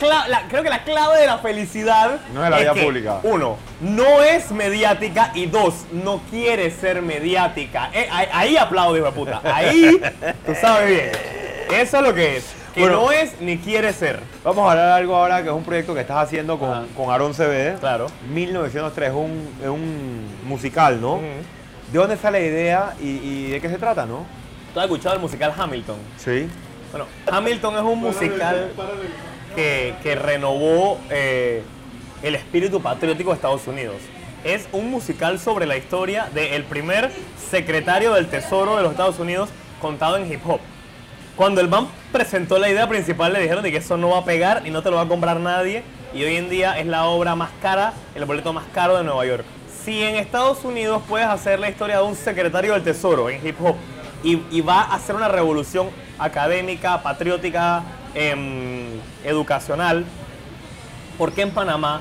creo 0.48 0.62
que 0.62 0.70
la 0.70 0.84
clave 0.84 1.20
de 1.20 1.26
la 1.26 1.38
felicidad 1.38 2.20
No 2.32 2.44
es 2.44 2.50
la 2.50 2.58
vida 2.58 2.74
pública. 2.74 3.18
Uno, 3.24 3.56
no 3.80 4.22
es 4.22 4.52
mediática 4.52 5.32
y 5.34 5.46
dos, 5.46 5.86
no 5.90 6.20
quiere 6.30 6.70
ser 6.70 7.02
mediática. 7.02 7.90
Eh, 7.92 8.08
ahí, 8.10 8.56
aplaudo, 8.56 8.96
hijo 8.96 9.06
de 9.06 9.12
puta. 9.12 9.40
Ahí, 9.44 10.00
tú 10.46 10.54
sabes 10.60 10.88
bien. 10.88 11.10
Eso 11.80 11.96
es 11.96 12.02
lo 12.02 12.14
que 12.14 12.36
es. 12.36 12.44
Que 12.72 12.82
Bueno. 12.82 13.02
no 13.02 13.12
es 13.12 13.38
ni 13.40 13.58
quiere 13.58 13.92
ser. 13.92 14.20
Vamos 14.44 14.66
a 14.66 14.70
hablar 14.70 14.86
de 14.86 14.92
algo 14.92 15.16
ahora 15.16 15.42
que 15.42 15.48
es 15.48 15.54
un 15.54 15.64
proyecto 15.64 15.92
que 15.92 16.00
estás 16.00 16.18
haciendo 16.18 16.58
con, 16.58 16.86
con 16.88 17.10
Aaron 17.10 17.34
CB. 17.34 17.80
Claro. 17.80 18.06
1903, 18.32 19.08
es 19.08 19.14
un, 19.14 19.54
es 19.60 19.68
un 19.68 20.26
musical, 20.44 21.00
¿no? 21.00 21.20
¿De 21.92 21.98
dónde 21.98 22.16
sale 22.16 22.40
la 22.40 22.46
idea 22.46 22.94
y, 23.02 23.08
y 23.08 23.50
de 23.50 23.60
qué 23.60 23.68
se 23.68 23.76
trata, 23.76 24.06
no? 24.06 24.24
¿Tú 24.72 24.80
has 24.80 24.86
escuchado 24.86 25.14
el 25.14 25.20
musical 25.20 25.52
Hamilton? 25.54 25.98
Sí. 26.16 26.48
Bueno, 26.90 27.06
Hamilton 27.30 27.74
es 27.74 27.82
un 27.82 28.00
musical 28.00 28.70
que, 29.54 29.94
que 30.02 30.14
renovó 30.14 30.98
eh, 31.10 31.62
el 32.22 32.34
espíritu 32.34 32.80
patriótico 32.80 33.28
de 33.28 33.36
Estados 33.36 33.66
Unidos. 33.66 33.96
Es 34.42 34.68
un 34.72 34.90
musical 34.90 35.38
sobre 35.38 35.66
la 35.66 35.76
historia 35.76 36.28
del 36.32 36.64
primer 36.64 37.10
secretario 37.50 38.14
del 38.14 38.26
Tesoro 38.28 38.76
de 38.76 38.82
los 38.82 38.92
Estados 38.92 39.18
Unidos 39.18 39.50
contado 39.78 40.16
en 40.16 40.32
hip 40.32 40.40
hop. 40.46 40.60
Cuando 41.36 41.60
el 41.60 41.68
man 41.68 41.88
presentó 42.10 42.58
la 42.58 42.70
idea 42.70 42.88
principal 42.88 43.34
le 43.34 43.40
dijeron 43.40 43.62
de 43.62 43.70
que 43.70 43.78
eso 43.78 43.98
no 43.98 44.08
va 44.08 44.18
a 44.18 44.24
pegar 44.24 44.62
y 44.66 44.70
no 44.70 44.82
te 44.82 44.90
lo 44.90 44.96
va 44.96 45.02
a 45.02 45.08
comprar 45.08 45.38
nadie 45.40 45.82
y 46.14 46.24
hoy 46.24 46.36
en 46.36 46.48
día 46.48 46.78
es 46.78 46.86
la 46.86 47.04
obra 47.04 47.34
más 47.36 47.50
cara, 47.60 47.92
el 48.14 48.24
boleto 48.24 48.54
más 48.54 48.64
caro 48.72 48.96
de 48.96 49.04
Nueva 49.04 49.26
York. 49.26 49.44
Si 49.84 50.00
en 50.00 50.14
Estados 50.14 50.64
Unidos 50.64 51.02
puedes 51.08 51.26
hacer 51.26 51.58
la 51.58 51.68
historia 51.68 51.96
de 51.96 52.04
un 52.04 52.14
secretario 52.14 52.74
del 52.74 52.84
Tesoro 52.84 53.28
en 53.28 53.44
hip 53.44 53.56
hop 53.60 53.74
y, 54.22 54.40
y 54.52 54.60
va 54.60 54.82
a 54.82 54.94
hacer 54.94 55.16
una 55.16 55.26
revolución 55.26 55.88
académica, 56.20 57.02
patriótica, 57.02 57.82
em, 58.14 59.00
educacional, 59.24 60.04
¿por 61.18 61.32
qué 61.32 61.42
en 61.42 61.50
Panamá 61.50 62.00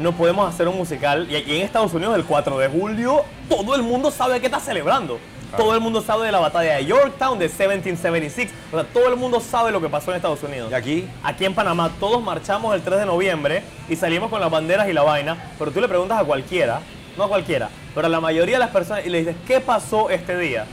no 0.00 0.12
podemos 0.12 0.48
hacer 0.48 0.66
un 0.66 0.78
musical? 0.78 1.30
Y 1.30 1.36
aquí 1.36 1.56
en 1.56 1.62
Estados 1.62 1.92
Unidos 1.92 2.16
el 2.16 2.24
4 2.24 2.58
de 2.58 2.68
julio 2.68 3.22
todo 3.50 3.74
el 3.74 3.82
mundo 3.82 4.10
sabe 4.10 4.40
qué 4.40 4.46
está 4.46 4.60
celebrando. 4.60 5.18
Todo 5.56 5.74
el 5.74 5.80
mundo 5.80 6.00
sabe 6.00 6.26
de 6.26 6.32
la 6.32 6.38
batalla 6.38 6.76
de 6.76 6.86
Yorktown, 6.86 7.38
de 7.38 7.48
1776. 7.48 8.50
O 8.72 8.76
sea, 8.76 8.84
todo 8.84 9.08
el 9.08 9.16
mundo 9.16 9.40
sabe 9.40 9.72
lo 9.72 9.80
que 9.80 9.88
pasó 9.88 10.12
en 10.12 10.16
Estados 10.16 10.42
Unidos. 10.44 10.70
¿Y 10.70 10.74
aquí? 10.74 11.08
Aquí 11.24 11.44
en 11.44 11.54
Panamá 11.54 11.90
todos 11.98 12.22
marchamos 12.22 12.74
el 12.74 12.82
3 12.82 13.00
de 13.00 13.06
noviembre 13.06 13.62
y 13.88 13.96
salimos 13.96 14.30
con 14.30 14.40
las 14.40 14.48
banderas 14.48 14.88
y 14.88 14.92
la 14.92 15.02
vaina, 15.02 15.50
pero 15.58 15.72
tú 15.72 15.80
le 15.80 15.88
preguntas 15.88 16.20
a 16.20 16.24
cualquiera, 16.24 16.80
no 17.20 17.28
cualquiera, 17.28 17.68
pero 17.94 18.06
a 18.06 18.10
la 18.10 18.20
mayoría 18.20 18.56
de 18.56 18.60
las 18.60 18.70
personas 18.70 19.04
y 19.06 19.10
le 19.10 19.18
dices, 19.18 19.36
¿qué 19.46 19.60
pasó 19.60 20.10
este 20.10 20.36
día? 20.38 20.64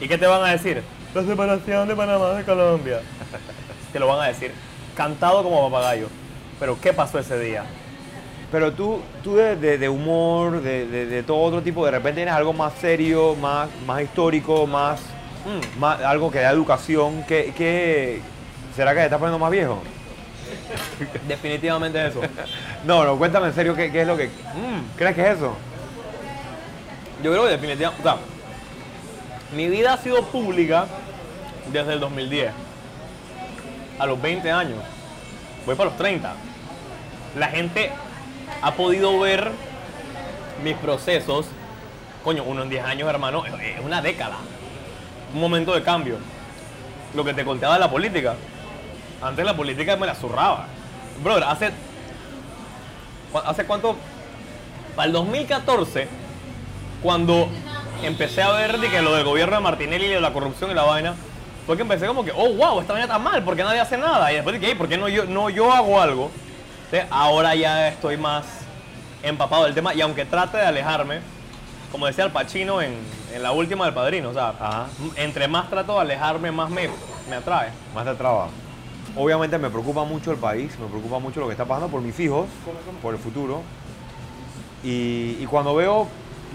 ¿Y 0.00 0.08
qué 0.08 0.18
te 0.18 0.26
van 0.26 0.42
a 0.42 0.50
decir? 0.50 0.82
La 1.14 1.22
separación 1.22 1.86
de 1.88 1.94
Panamá 1.96 2.30
de 2.30 2.44
Colombia. 2.44 3.00
te 3.92 3.98
lo 3.98 4.06
van 4.08 4.20
a 4.20 4.28
decir, 4.28 4.52
cantado 4.96 5.42
como 5.42 5.70
papagayo. 5.70 6.08
Pero 6.58 6.78
¿qué 6.80 6.92
pasó 6.92 7.18
ese 7.18 7.38
día? 7.38 7.64
Pero 8.50 8.72
tú, 8.72 9.00
tú 9.24 9.36
de, 9.36 9.56
de- 9.56 9.76
de 9.78 9.88
humor, 9.88 10.60
de, 10.62 10.86
de- 10.86 11.06
de 11.06 11.22
todo 11.22 11.38
otro 11.38 11.62
tipo, 11.62 11.84
de 11.84 11.90
repente 11.90 12.16
tienes 12.16 12.34
algo 12.34 12.52
más 12.52 12.72
serio, 12.80 13.34
más, 13.36 13.68
más 13.86 14.02
histórico, 14.02 14.66
más, 14.66 15.00
Mm. 15.46 15.78
más 15.78 16.00
algo 16.02 16.30
que 16.30 16.40
da 16.40 16.50
educación. 16.50 17.22
¿Qué, 17.28 17.52
qué- 17.56 18.20
será 18.74 18.92
que 18.92 18.98
te 19.00 19.04
estás 19.04 19.18
poniendo 19.20 19.38
más 19.38 19.50
viejo? 19.50 19.80
Definitivamente 21.28 22.06
eso. 22.06 22.20
No, 22.84 23.04
no, 23.04 23.16
cuéntame 23.16 23.48
en 23.48 23.54
serio 23.54 23.74
qué, 23.74 23.90
qué 23.90 24.02
es 24.02 24.06
lo 24.06 24.16
que... 24.16 24.26
Mm. 24.26 24.96
¿Crees 24.96 25.14
que 25.14 25.22
es 25.22 25.36
eso? 25.36 25.56
Yo 27.22 27.32
creo 27.32 27.44
que 27.44 27.50
definitivamente, 27.50 28.00
o 28.00 28.02
sea, 28.02 28.18
mi 29.54 29.68
vida 29.68 29.94
ha 29.94 29.96
sido 29.96 30.22
pública 30.24 30.86
desde 31.72 31.94
el 31.94 32.00
2010. 32.00 32.52
A 33.98 34.06
los 34.06 34.20
20 34.20 34.50
años. 34.50 34.78
Voy 35.64 35.74
para 35.74 35.90
los 35.90 35.98
30. 35.98 36.34
La 37.38 37.48
gente 37.48 37.90
ha 38.62 38.74
podido 38.74 39.18
ver 39.18 39.50
mis 40.62 40.76
procesos. 40.76 41.46
Coño, 42.22 42.44
uno 42.44 42.62
en 42.64 42.70
10 42.70 42.84
años, 42.84 43.08
hermano, 43.08 43.46
es 43.46 43.78
es 43.78 43.84
una 43.84 44.02
década. 44.02 44.36
Un 45.32 45.40
momento 45.40 45.74
de 45.74 45.82
cambio. 45.82 46.18
Lo 47.14 47.24
que 47.24 47.32
te 47.32 47.44
contaba 47.44 47.74
de 47.74 47.80
la 47.80 47.90
política. 47.90 48.34
Antes 49.22 49.44
la 49.44 49.56
política 49.56 49.96
me 49.96 50.06
la 50.06 50.14
zurraba. 50.14 50.66
Brother, 51.22 51.44
hace. 51.44 51.70
¿cu- 53.32 53.38
¿Hace 53.44 53.64
cuánto? 53.64 53.96
Para 54.94 55.06
el 55.06 55.12
2014 55.12 56.08
cuando 57.02 57.48
empecé 58.02 58.42
a 58.42 58.50
ver 58.52 58.78
de 58.78 58.88
que 58.88 59.02
lo 59.02 59.14
del 59.14 59.24
gobierno 59.24 59.56
de 59.56 59.62
Martinelli 59.62 60.06
y 60.06 60.10
de 60.10 60.20
la 60.20 60.32
corrupción 60.32 60.70
y 60.70 60.74
la 60.74 60.82
vaina, 60.84 61.14
fue 61.66 61.76
que 61.76 61.82
empecé 61.82 62.06
como 62.06 62.24
que, 62.24 62.32
oh, 62.32 62.50
wow, 62.54 62.80
esta 62.80 62.92
vaina 62.94 63.04
está 63.06 63.18
mal, 63.18 63.42
porque 63.42 63.62
nadie 63.62 63.80
hace 63.80 63.96
nada? 63.98 64.30
Y 64.32 64.36
después 64.36 64.58
dije, 64.58 64.72
"Ey, 64.72 64.78
¿por 64.78 64.88
qué 64.88 64.96
no 64.96 65.08
yo, 65.08 65.24
no 65.24 65.50
yo 65.50 65.72
hago 65.72 66.00
algo? 66.00 66.30
Entonces, 66.86 67.06
ahora 67.10 67.54
ya 67.54 67.88
estoy 67.88 68.16
más 68.16 68.44
empapado 69.22 69.64
del 69.64 69.74
tema 69.74 69.92
y 69.94 70.00
aunque 70.00 70.24
trate 70.24 70.56
de 70.58 70.64
alejarme, 70.64 71.20
como 71.92 72.06
decía 72.06 72.24
el 72.24 72.30
Pachino 72.30 72.80
en, 72.80 72.94
en 73.34 73.42
la 73.42 73.52
última 73.52 73.84
del 73.84 73.94
Padrino, 73.94 74.30
o 74.30 74.32
sea, 74.32 74.50
Ajá. 74.58 74.86
entre 75.16 75.48
más 75.48 75.68
trato 75.68 75.94
de 75.94 76.00
alejarme, 76.00 76.50
más 76.52 76.70
me, 76.70 76.88
me 77.28 77.36
atrae. 77.36 77.70
Más 77.94 78.04
te 78.04 78.14
traba. 78.14 78.48
Obviamente 79.14 79.56
me 79.58 79.70
preocupa 79.70 80.04
mucho 80.04 80.32
el 80.32 80.38
país, 80.38 80.76
me 80.78 80.86
preocupa 80.86 81.18
mucho 81.18 81.40
lo 81.40 81.46
que 81.46 81.52
está 81.52 81.64
pasando 81.64 81.88
por 81.88 82.00
mis 82.00 82.18
hijos, 82.20 82.46
por 83.02 83.14
el 83.14 83.20
futuro. 83.20 83.62
Y, 84.84 85.36
y 85.40 85.46
cuando 85.50 85.74
veo 85.74 86.06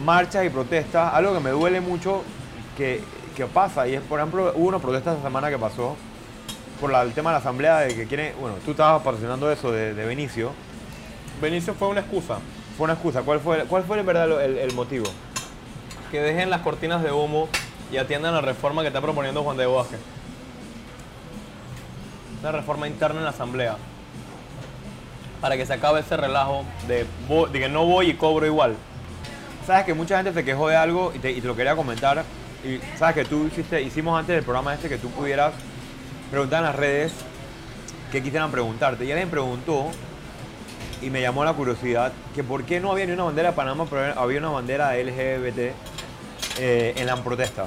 marchas 0.05 0.45
y 0.45 0.49
protestas, 0.49 1.13
algo 1.13 1.33
que 1.33 1.39
me 1.39 1.49
duele 1.51 1.81
mucho 1.81 2.23
que, 2.77 3.01
que 3.35 3.45
pasa, 3.45 3.87
y 3.87 3.95
es, 3.95 4.01
por 4.01 4.19
ejemplo, 4.19 4.51
hubo 4.55 4.67
una 4.67 4.79
protesta 4.79 5.11
esta 5.11 5.23
semana 5.23 5.49
que 5.49 5.57
pasó 5.57 5.95
por 6.79 6.91
la- 6.91 7.01
el 7.03 7.13
tema 7.13 7.29
de 7.31 7.33
la 7.35 7.39
asamblea 7.39 7.77
de 7.79 7.95
que 7.95 8.05
quieren, 8.07 8.33
bueno, 8.39 8.55
tú 8.65 8.71
estabas 8.71 9.01
patrocinando 9.01 9.51
eso 9.51 9.71
de, 9.71 9.93
de 9.93 10.05
Benicio. 10.05 10.51
Benicio 11.41 11.73
fue 11.73 11.87
una 11.87 12.01
excusa. 12.01 12.37
Fue 12.77 12.85
una 12.85 12.93
excusa, 12.93 13.21
¿cuál 13.23 13.39
fue, 13.39 13.65
cuál 13.65 13.83
fue 13.83 13.99
en 13.99 14.05
verdad 14.05 14.43
el, 14.43 14.57
el 14.57 14.73
motivo? 14.73 15.05
que 16.11 16.19
dejen 16.19 16.49
las 16.49 16.59
cortinas 16.59 17.01
de 17.03 17.11
humo 17.13 17.47
y 17.89 17.95
atiendan 17.95 18.33
la 18.33 18.41
reforma 18.41 18.81
que 18.81 18.89
está 18.89 18.99
proponiendo 18.99 19.43
Juan 19.43 19.55
de 19.55 19.65
Vázquez. 19.65 19.97
Una 22.41 22.51
reforma 22.51 22.87
interna 22.87 23.19
en 23.19 23.23
la 23.23 23.29
asamblea. 23.31 23.77
Para 25.39 25.57
que 25.57 25.65
se 25.65 25.73
acabe 25.73 26.01
ese 26.01 26.17
relajo 26.17 26.65
de, 26.87 27.05
de 27.51 27.59
que 27.59 27.69
no 27.69 27.85
voy 27.85 28.09
y 28.11 28.13
cobro 28.15 28.45
igual. 28.45 28.75
Sabes 29.65 29.85
que 29.85 29.93
mucha 29.93 30.17
gente 30.17 30.33
se 30.33 30.43
quejó 30.43 30.67
de 30.69 30.75
algo 30.75 31.11
y 31.15 31.19
te, 31.19 31.31
y 31.31 31.41
te 31.41 31.47
lo 31.47 31.55
quería 31.55 31.75
comentar. 31.75 32.23
Y 32.63 32.79
sabes 32.97 33.15
que 33.15 33.25
tú 33.25 33.47
hiciste, 33.47 33.81
hicimos 33.81 34.19
antes 34.19 34.35
del 34.35 34.43
programa 34.43 34.73
este 34.73 34.89
que 34.89 34.97
tú 34.97 35.09
pudieras 35.09 35.53
preguntar 36.29 36.59
en 36.59 36.65
las 36.65 36.75
redes 36.75 37.11
qué 38.11 38.21
quisieran 38.21 38.51
preguntarte. 38.51 39.05
Y 39.05 39.11
alguien 39.11 39.29
preguntó, 39.29 39.87
y 41.01 41.09
me 41.09 41.21
llamó 41.21 41.43
la 41.43 41.53
curiosidad, 41.53 42.11
que 42.35 42.43
por 42.43 42.63
qué 42.63 42.79
no 42.79 42.91
había 42.91 43.05
ni 43.07 43.13
una 43.13 43.23
bandera 43.23 43.49
de 43.49 43.55
Panamá, 43.55 43.85
pero 43.89 44.19
había 44.19 44.39
una 44.39 44.49
bandera 44.49 44.95
LGBT 44.95 45.73
eh, 46.59 46.93
en 46.95 47.05
la 47.07 47.15
protesta. 47.17 47.65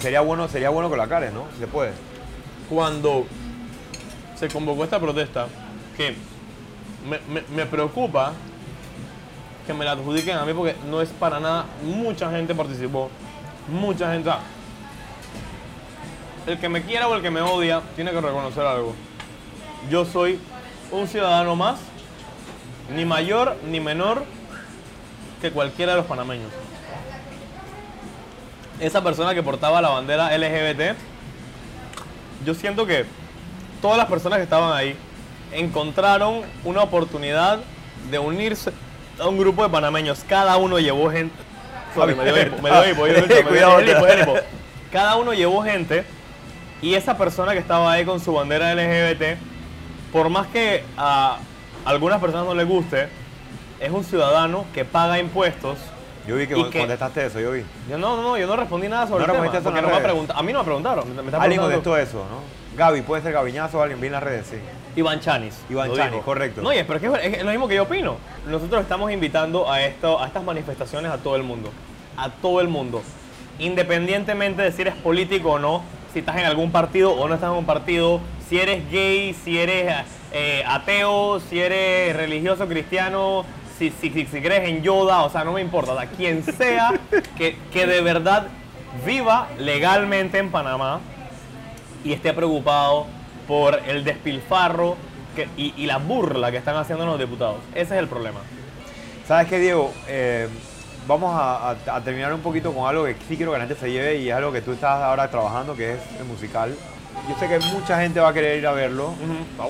Sería 0.00 0.20
bueno, 0.20 0.48
sería 0.48 0.70
bueno 0.70 0.90
que 0.90 0.96
la 0.96 1.08
cares, 1.08 1.32
¿no? 1.32 1.46
Si 1.54 1.60
Se 1.60 1.66
puede. 1.66 1.92
cuando 2.68 3.26
se 4.38 4.48
convocó 4.48 4.84
esta 4.84 5.00
protesta, 5.00 5.46
que 5.96 6.14
me, 7.54 7.66
preocupa 7.66 8.32
que 9.66 9.74
me 9.74 9.84
la 9.84 9.92
adjudiquen 9.92 10.36
a 10.36 10.44
mí 10.44 10.52
porque 10.52 10.76
no 10.88 11.00
es 11.00 11.08
para 11.10 11.40
nada, 11.40 11.66
mucha 11.82 12.30
gente 12.30 12.54
participó, 12.54 13.10
mucha 13.68 14.12
gente. 14.12 14.30
El 16.46 16.58
que 16.58 16.68
me 16.68 16.82
quiera 16.82 17.08
o 17.08 17.14
el 17.14 17.22
que 17.22 17.30
me 17.30 17.40
odia 17.40 17.82
tiene 17.96 18.12
que 18.12 18.20
reconocer 18.20 18.64
algo. 18.64 18.94
Yo 19.90 20.04
soy 20.04 20.38
un 20.92 21.08
ciudadano 21.08 21.56
más, 21.56 21.80
ni 22.94 23.04
mayor 23.04 23.56
ni 23.68 23.80
menor 23.80 24.24
que 25.40 25.50
cualquiera 25.50 25.92
de 25.92 25.98
los 25.98 26.06
panameños. 26.06 26.52
Esa 28.78 29.02
persona 29.02 29.34
que 29.34 29.42
portaba 29.42 29.80
la 29.80 29.88
bandera 29.88 30.36
LGBT 30.36 30.96
yo 32.44 32.54
siento 32.54 32.86
que 32.86 33.04
todas 33.80 33.96
las 33.98 34.06
personas 34.06 34.38
que 34.38 34.44
estaban 34.44 34.72
ahí 34.76 34.96
encontraron 35.52 36.42
una 36.64 36.82
oportunidad 36.82 37.60
de 38.10 38.18
unirse 38.18 38.72
a 39.18 39.26
un 39.28 39.38
grupo 39.38 39.62
de 39.62 39.68
panameños. 39.70 40.24
Cada 40.28 40.56
uno 40.56 40.78
llevó 40.78 41.10
gente. 41.10 41.34
Sorry, 41.94 42.14
me 42.14 42.24
dio 42.24 42.36
hipo, 42.46 42.62
me 42.62 42.70
dio 42.70 42.86
hipo, 42.90 43.02
me. 43.02 44.42
Cada 44.92 45.16
uno 45.16 45.32
llevó 45.32 45.62
gente 45.62 46.04
y 46.82 46.94
esa 46.94 47.16
persona 47.16 47.52
que 47.52 47.58
estaba 47.58 47.90
ahí 47.92 48.04
con 48.04 48.20
su 48.20 48.32
bandera 48.32 48.74
LGBT, 48.74 49.38
por 50.12 50.28
más 50.28 50.46
que 50.48 50.84
a 50.96 51.38
algunas 51.84 52.20
personas 52.20 52.46
no 52.46 52.54
les 52.54 52.66
guste, 52.66 53.08
es 53.80 53.90
un 53.90 54.04
ciudadano 54.04 54.64
que 54.74 54.84
paga 54.84 55.18
impuestos. 55.18 55.78
Yo 56.26 56.36
vi 56.36 56.46
que 56.46 56.54
que- 56.54 56.78
contestaste 56.80 57.26
eso, 57.26 57.40
yo 57.40 57.52
vi. 57.52 57.62
Yo 57.88 57.98
no, 57.98 58.20
no, 58.20 58.36
yo 58.36 58.46
no 58.46 58.56
respondí 58.56 58.88
nada 58.88 59.06
sobre 59.06 59.26
¿No 59.26 59.32
el 59.32 59.38
tema, 59.40 59.44
respondiste 59.44 59.58
eso 59.58 59.68
en 59.68 59.74
porque 59.74 59.82
las 59.82 59.82
no 59.82 59.88
me 59.88 60.00
redes? 60.00 60.10
pregunta- 60.12 60.34
a 60.36 60.42
mí 60.42 60.52
no 60.52 60.58
me 60.58 60.64
preguntaron. 60.64 61.16
Me, 61.16 61.22
me 61.22 61.36
Alguien 61.36 61.60
contestó 61.60 61.96
eso, 61.96 62.18
¿no? 62.18 62.40
Gaby, 62.76 63.02
puede 63.02 63.22
ser 63.22 63.32
Gaviñazo 63.32 63.78
o 63.78 63.82
alguien, 63.82 64.00
vi 64.00 64.06
en 64.06 64.12
las 64.12 64.22
redes, 64.22 64.46
sí. 64.48 64.56
Iván 64.96 65.20
Chanis. 65.20 65.58
Iván 65.68 65.94
Chanis, 65.94 66.12
dijo. 66.12 66.24
correcto. 66.24 66.62
No, 66.62 66.72
y 66.72 66.78
es, 66.78 66.84
pero 66.84 67.16
es, 67.16 67.20
que 67.20 67.38
es 67.38 67.44
lo 67.44 67.50
mismo 67.50 67.68
que 67.68 67.74
yo 67.74 67.84
opino. 67.84 68.16
Nosotros 68.46 68.82
estamos 68.82 69.10
invitando 69.10 69.70
a, 69.70 69.82
esto, 69.82 70.20
a 70.22 70.26
estas 70.26 70.44
manifestaciones 70.44 71.10
a 71.10 71.18
todo 71.18 71.36
el 71.36 71.42
mundo. 71.42 71.70
A 72.16 72.30
todo 72.30 72.60
el 72.60 72.68
mundo. 72.68 73.02
Independientemente 73.58 74.62
de 74.62 74.72
si 74.72 74.82
eres 74.82 74.94
político 74.94 75.52
o 75.52 75.58
no, 75.58 75.82
si 76.12 76.20
estás 76.20 76.36
en 76.36 76.46
algún 76.46 76.70
partido 76.70 77.12
o 77.12 77.28
no 77.28 77.34
estás 77.34 77.50
en 77.50 77.56
un 77.56 77.66
partido, 77.66 78.20
si 78.48 78.58
eres 78.58 78.90
gay, 78.90 79.34
si 79.34 79.58
eres 79.58 79.94
eh, 80.32 80.62
ateo, 80.66 81.40
si 81.40 81.60
eres 81.60 82.16
religioso 82.16 82.66
cristiano, 82.66 83.44
si, 83.78 83.90
si, 83.90 84.10
si, 84.10 84.26
si 84.26 84.40
crees 84.40 84.68
en 84.68 84.82
Yoda, 84.82 85.22
o 85.22 85.30
sea, 85.30 85.44
no 85.44 85.52
me 85.52 85.60
importa. 85.60 85.92
O 85.92 85.98
sea, 85.98 86.08
quien 86.08 86.42
sea 86.42 86.92
que, 87.36 87.56
que 87.72 87.86
de 87.86 88.00
verdad 88.00 88.48
viva 89.04 89.48
legalmente 89.58 90.38
en 90.38 90.50
Panamá, 90.50 91.00
y 92.06 92.12
esté 92.12 92.32
preocupado 92.32 93.06
por 93.48 93.80
el 93.86 94.04
despilfarro 94.04 94.96
que- 95.34 95.48
y, 95.56 95.74
y 95.76 95.86
la 95.86 95.98
burla 95.98 96.50
que 96.50 96.56
están 96.56 96.76
haciendo 96.76 97.04
los 97.06 97.18
diputados. 97.18 97.56
Ese 97.74 97.94
es 97.94 98.00
el 98.00 98.08
problema. 98.08 98.40
¿Sabes 99.26 99.48
qué, 99.48 99.58
Diego? 99.58 99.92
Eh, 100.08 100.48
vamos 101.06 101.34
a, 101.34 101.70
a- 101.70 101.96
a 101.96 102.00
terminar 102.02 102.32
un 102.32 102.40
poquito 102.40 102.72
con 102.72 102.88
algo 102.88 103.04
que 103.04 103.16
sí 103.28 103.36
quiero 103.36 103.52
que 103.52 103.58
la 103.58 103.66
gente 103.66 103.80
se 103.80 103.90
lleve 103.90 104.16
y 104.18 104.28
es 104.30 104.34
algo 104.34 104.52
que 104.52 104.62
tú 104.62 104.72
estás 104.72 105.02
ahora 105.02 105.30
trabajando, 105.30 105.74
que 105.74 105.94
es 105.94 105.98
el 106.18 106.24
musical. 106.26 106.74
Yo 107.28 107.34
sé 107.38 107.48
que 107.48 107.58
mucha 107.72 108.00
gente 108.00 108.20
va 108.20 108.28
a 108.28 108.32
querer 108.32 108.58
ir 108.58 108.66
a 108.66 108.72
verlo. 108.72 109.12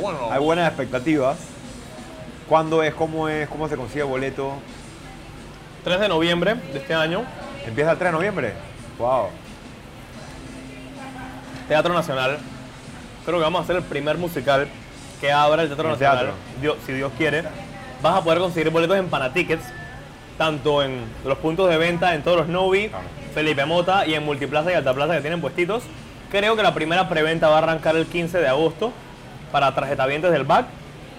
Bueno. 0.01 0.29
Hay 0.31 0.41
buenas 0.41 0.69
expectativas. 0.69 1.39
¿Cuándo 2.49 2.83
es? 2.83 2.95
¿Cómo 2.95 3.29
es? 3.29 3.49
¿Cómo 3.49 3.69
se 3.69 3.77
consigue 3.77 4.03
boleto? 4.05 4.53
3 5.85 6.01
de 6.01 6.09
noviembre 6.09 6.55
de 6.55 6.79
este 6.79 6.95
año, 6.95 7.25
¿Empieza 7.67 7.93
el 7.93 7.99
3 7.99 8.11
de 8.13 8.17
noviembre? 8.17 8.53
¡Wow! 8.99 9.27
Teatro 11.69 11.93
Nacional. 11.95 12.39
Creo 13.25 13.39
que 13.39 13.43
vamos 13.45 13.61
a 13.61 13.65
hacer 13.65 13.77
el 13.77 13.83
primer 13.83 14.19
musical 14.19 14.69
que 15.21 15.33
abra 15.33 15.63
el 15.63 15.69
Teatro 15.69 15.87
El 15.89 15.93
Nacional. 15.93 16.19
teatro. 16.19 16.35
Dios- 16.61 16.77
si 16.87 16.93
Dios 16.93 17.13
quiere. 17.17 17.43
Vas 18.03 18.17
a 18.17 18.23
poder 18.23 18.39
conseguir 18.39 18.71
boletos 18.71 18.97
en 18.99 19.09
Panatickets, 19.09 19.65
tanto 20.39 20.83
en 20.83 21.01
los 21.25 21.39
puntos 21.39 21.69
de 21.71 21.79
venta, 21.79 22.15
en 22.15 22.23
todos 22.23 22.37
los 22.37 22.49
Novi, 22.49 22.89
Claro. 22.89 23.05
Felipe 23.35 23.65
Mota 23.67 24.07
y 24.07 24.15
en 24.15 24.25
Multiplaza 24.25 24.71
y 24.71 24.75
Altaplaza 24.75 25.15
que 25.15 25.21
tienen 25.23 25.41
puestitos. 25.41 25.83
Creo 26.31 26.57
que 26.57 26.63
la 26.63 26.75
primera 26.75 27.09
preventa 27.09 27.49
va 27.49 27.57
a 27.57 27.59
arrancar 27.59 27.97
el 27.97 28.07
15 28.07 28.39
de 28.39 28.49
agosto 28.49 28.93
para 29.53 29.75
tarjetavientes 29.75 30.31
del 30.31 30.45
BAC 30.45 30.67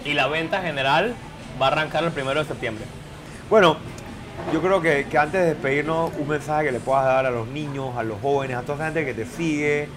y 0.06 0.14
la 0.14 0.28
venta 0.28 0.62
general 0.62 1.16
va 1.62 1.68
a 1.68 1.72
arrancar 1.72 2.04
el 2.04 2.12
1 2.12 2.36
de 2.36 2.46
septiembre. 2.46 2.86
Bueno, 3.50 3.78
yo 4.54 4.62
creo 4.62 4.82
que, 4.82 5.08
que 5.10 5.18
antes 5.18 5.42
de 5.42 5.48
despedirnos, 5.48 6.12
un 6.18 6.28
mensaje 6.28 6.66
que 6.66 6.72
le 6.74 6.80
puedas 6.80 7.06
dar 7.06 7.26
a 7.26 7.32
los 7.32 7.48
niños, 7.48 7.96
a 7.98 8.04
los 8.04 8.22
jóvenes, 8.22 8.58
a 8.58 8.62
toda 8.62 8.76
esa 8.76 8.86
gente 8.86 9.06
que 9.06 9.14
te 9.14 9.26
sigue, 9.26 9.90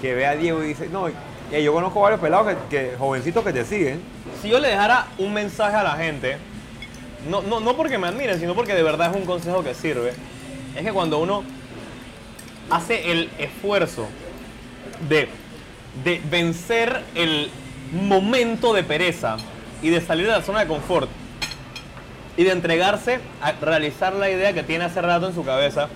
que 0.00 0.14
ve 0.14 0.26
a 0.26 0.34
Diego 0.36 0.62
y 0.64 0.68
dice, 0.68 0.88
no, 0.88 1.06
yo 1.50 1.72
conozco 1.72 2.00
varios 2.00 2.20
pelados, 2.20 2.54
que, 2.70 2.76
que- 2.90 2.96
jovencitos 2.96 3.44
que 3.44 3.52
te 3.52 3.64
siguen. 3.64 4.00
Si 4.40 4.48
yo 4.48 4.58
le 4.58 4.68
dejara 4.68 5.06
un 5.18 5.32
mensaje 5.32 5.76
a 5.76 5.82
la 5.82 5.92
gente, 5.96 6.36
no, 7.28 7.42
no, 7.42 7.60
no 7.60 7.76
porque 7.76 7.98
me 7.98 8.08
admiren, 8.08 8.40
sino 8.40 8.54
porque 8.54 8.74
de 8.74 8.82
verdad 8.82 9.10
es 9.10 9.16
un 9.16 9.26
consejo 9.26 9.62
que 9.62 9.74
sirve, 9.74 10.12
es 10.76 10.82
que 10.82 10.92
cuando 10.92 11.18
uno 11.18 11.44
hace 12.70 13.12
el 13.12 13.30
esfuerzo 13.38 14.08
de, 15.08 15.28
de 16.04 16.20
vencer 16.30 17.02
el 17.14 17.50
momento 17.92 18.72
de 18.72 18.82
pereza 18.82 19.36
y 19.82 19.90
de 19.90 20.00
salir 20.00 20.26
de 20.26 20.32
la 20.32 20.42
zona 20.42 20.60
de 20.60 20.66
confort 20.66 21.08
y 22.36 22.44
de 22.44 22.50
entregarse 22.52 23.20
a 23.42 23.52
realizar 23.52 24.14
la 24.14 24.30
idea 24.30 24.54
que 24.54 24.62
tiene 24.62 24.84
hace 24.84 25.02
rato 25.02 25.28
en 25.28 25.34
su 25.34 25.44
cabeza, 25.44 25.88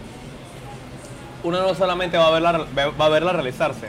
uno 1.46 1.62
no 1.62 1.74
solamente 1.76 2.18
va 2.18 2.26
a 2.26 2.30
verla, 2.30 2.66
va 3.00 3.04
a 3.04 3.09
verla 3.09 3.32
realizarse, 3.32 3.88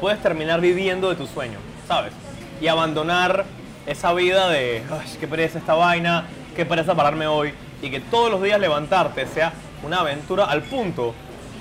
puedes 0.00 0.22
terminar 0.22 0.60
viviendo 0.60 1.08
de 1.08 1.16
tu 1.16 1.26
sueño, 1.26 1.58
¿sabes? 1.88 2.12
Y 2.60 2.68
abandonar 2.68 3.44
esa 3.86 4.12
vida 4.12 4.48
de, 4.48 4.84
ay, 4.88 5.16
qué 5.18 5.26
pereza 5.26 5.58
esta 5.58 5.74
vaina, 5.74 6.26
qué 6.54 6.64
pereza 6.64 6.94
pararme 6.94 7.26
hoy, 7.26 7.52
y 7.82 7.90
que 7.90 7.98
todos 7.98 8.30
los 8.30 8.40
días 8.40 8.60
levantarte 8.60 9.26
sea 9.26 9.52
una 9.82 9.98
aventura 9.98 10.44
al 10.44 10.62
punto 10.62 11.12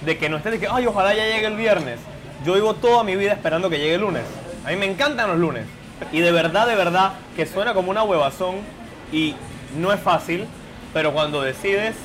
de 0.05 0.19
que 0.19 0.29
no 0.29 0.37
estés 0.37 0.51
de 0.51 0.59
que, 0.59 0.67
ay, 0.69 0.85
ojalá 0.85 1.15
ya 1.15 1.25
llegue 1.25 1.47
el 1.47 1.57
viernes. 1.57 1.99
Yo 2.45 2.53
vivo 2.53 2.75
toda 2.75 3.03
mi 3.03 3.15
vida 3.15 3.31
esperando 3.31 3.71
que 3.71 3.79
llegue 3.79 3.95
el 3.95 4.01
lunes. 4.01 4.23
A 4.63 4.69
mí 4.69 4.75
me 4.75 4.85
encantan 4.85 5.27
los 5.27 5.39
lunes. 5.39 5.65
Y 6.11 6.19
de 6.19 6.31
verdad, 6.31 6.67
de 6.67 6.75
verdad, 6.75 7.13
que 7.35 7.47
suena 7.47 7.73
como 7.73 7.89
una 7.89 8.03
huevazón 8.03 8.57
y 9.11 9.33
no 9.75 9.91
es 9.91 9.99
fácil, 9.99 10.45
pero 10.93 11.13
cuando 11.13 11.41
decides 11.41 11.95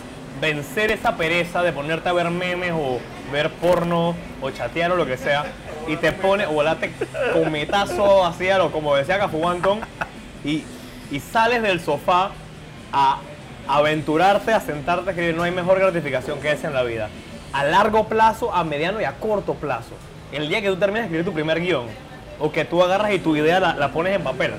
vencer 0.40 0.90
esa 0.90 1.16
pereza 1.16 1.62
de 1.62 1.72
ponerte 1.72 2.08
a 2.08 2.12
ver 2.12 2.30
memes 2.30 2.72
o 2.72 3.00
ver 3.32 3.50
porno 3.50 4.14
o 4.40 4.50
chatear 4.50 4.92
o 4.92 4.96
lo 4.96 5.06
que 5.06 5.16
sea 5.16 5.44
y 5.86 5.96
te 5.96 6.12
pone 6.12 6.46
o 6.46 6.52
volate 6.52 6.92
con 7.32 7.50
metazo 7.50 8.24
así 8.24 8.48
a 8.48 8.58
lo 8.58 8.70
como 8.70 8.94
decía 8.94 9.18
Cafu 9.18 9.42
y, 10.44 10.64
y 11.10 11.20
sales 11.20 11.62
del 11.62 11.80
sofá 11.80 12.30
a 12.92 13.18
aventurarte, 13.68 14.52
a 14.52 14.60
sentarte 14.60 15.10
a 15.10 15.12
escribir, 15.12 15.34
no 15.34 15.42
hay 15.42 15.50
mejor 15.50 15.78
gratificación 15.78 16.40
que 16.40 16.52
esa 16.52 16.68
en 16.68 16.74
la 16.74 16.82
vida. 16.82 17.08
A 17.52 17.64
largo 17.64 18.08
plazo, 18.08 18.52
a 18.54 18.64
mediano 18.64 19.00
y 19.00 19.04
a 19.04 19.14
corto 19.14 19.54
plazo. 19.54 19.94
El 20.32 20.48
día 20.48 20.60
que 20.60 20.68
tú 20.68 20.76
terminas 20.76 21.02
de 21.02 21.06
escribir 21.06 21.24
tu 21.26 21.32
primer 21.32 21.60
guion 21.60 21.86
o 22.38 22.52
que 22.52 22.64
tú 22.64 22.82
agarras 22.82 23.12
y 23.12 23.18
tu 23.18 23.36
idea 23.36 23.60
la, 23.60 23.74
la 23.74 23.92
pones 23.92 24.14
en 24.14 24.22
papel. 24.22 24.52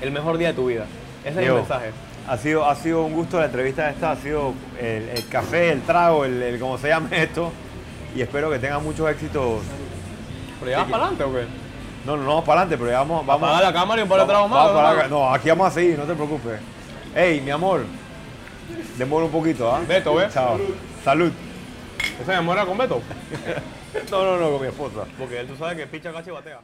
El 0.00 0.10
mejor 0.10 0.38
día 0.38 0.48
de 0.48 0.54
tu 0.54 0.66
vida. 0.66 0.84
Ese 1.24 1.42
es 1.42 1.48
el 1.48 1.54
mensaje. 1.54 1.92
Ha 2.28 2.36
sido, 2.36 2.68
ha 2.68 2.74
sido 2.74 3.04
un 3.04 3.12
gusto 3.12 3.38
la 3.38 3.46
entrevista 3.46 3.88
esta, 3.88 4.10
ha 4.12 4.16
sido 4.16 4.52
el, 4.80 5.08
el 5.10 5.28
café, 5.28 5.70
el 5.70 5.82
trago, 5.82 6.24
el, 6.24 6.42
el 6.42 6.58
como 6.58 6.76
se 6.76 6.88
llame 6.88 7.22
esto. 7.22 7.52
Y 8.16 8.22
espero 8.22 8.50
que 8.50 8.58
tengan 8.58 8.82
muchos 8.82 9.08
éxitos. 9.10 9.62
¿Pero 10.58 10.70
ya 10.70 10.78
vas 10.78 10.90
para 10.90 11.06
adelante 11.06 11.24
o 11.24 11.32
qué? 11.32 11.46
No, 12.04 12.16
no, 12.16 12.24
no 12.24 12.44
para 12.44 12.62
adelante, 12.62 12.78
pero 12.78 12.90
ya 12.90 12.98
vamos, 12.98 13.26
vamos. 13.26 13.48
Apaga 13.48 13.62
la 13.66 13.72
cámara 13.72 14.00
y 14.00 14.02
un 14.04 14.08
par 14.08 14.20
de 14.20 14.26
tragos 14.26 14.50
más, 14.50 14.68
para. 14.70 15.08
No, 15.08 15.32
aquí 15.32 15.48
vamos 15.48 15.68
a 15.68 15.70
seguir, 15.70 15.98
no 15.98 16.04
te 16.04 16.14
preocupes. 16.14 16.60
Ey, 17.14 17.40
mi 17.40 17.50
amor, 17.50 17.84
demora 18.96 19.26
un 19.26 19.32
poquito, 19.32 19.72
¿ah? 19.72 19.80
Beto, 19.86 20.14
¿ves? 20.14 20.32
Chao. 20.32 20.58
Salud. 21.04 21.32
¿Esa 22.20 22.32
demora 22.32 22.64
con 22.64 22.78
Beto? 22.78 23.02
No, 24.10 24.22
no, 24.22 24.36
no, 24.36 24.50
con 24.50 24.60
mi 24.60 24.68
esposa. 24.68 25.06
Porque 25.18 25.40
él 25.40 25.46
tú 25.46 25.56
sabes 25.56 25.78
que 25.78 25.86
picha 25.86 26.12
cacho 26.12 26.28
y 26.28 26.32
batea. 26.34 26.60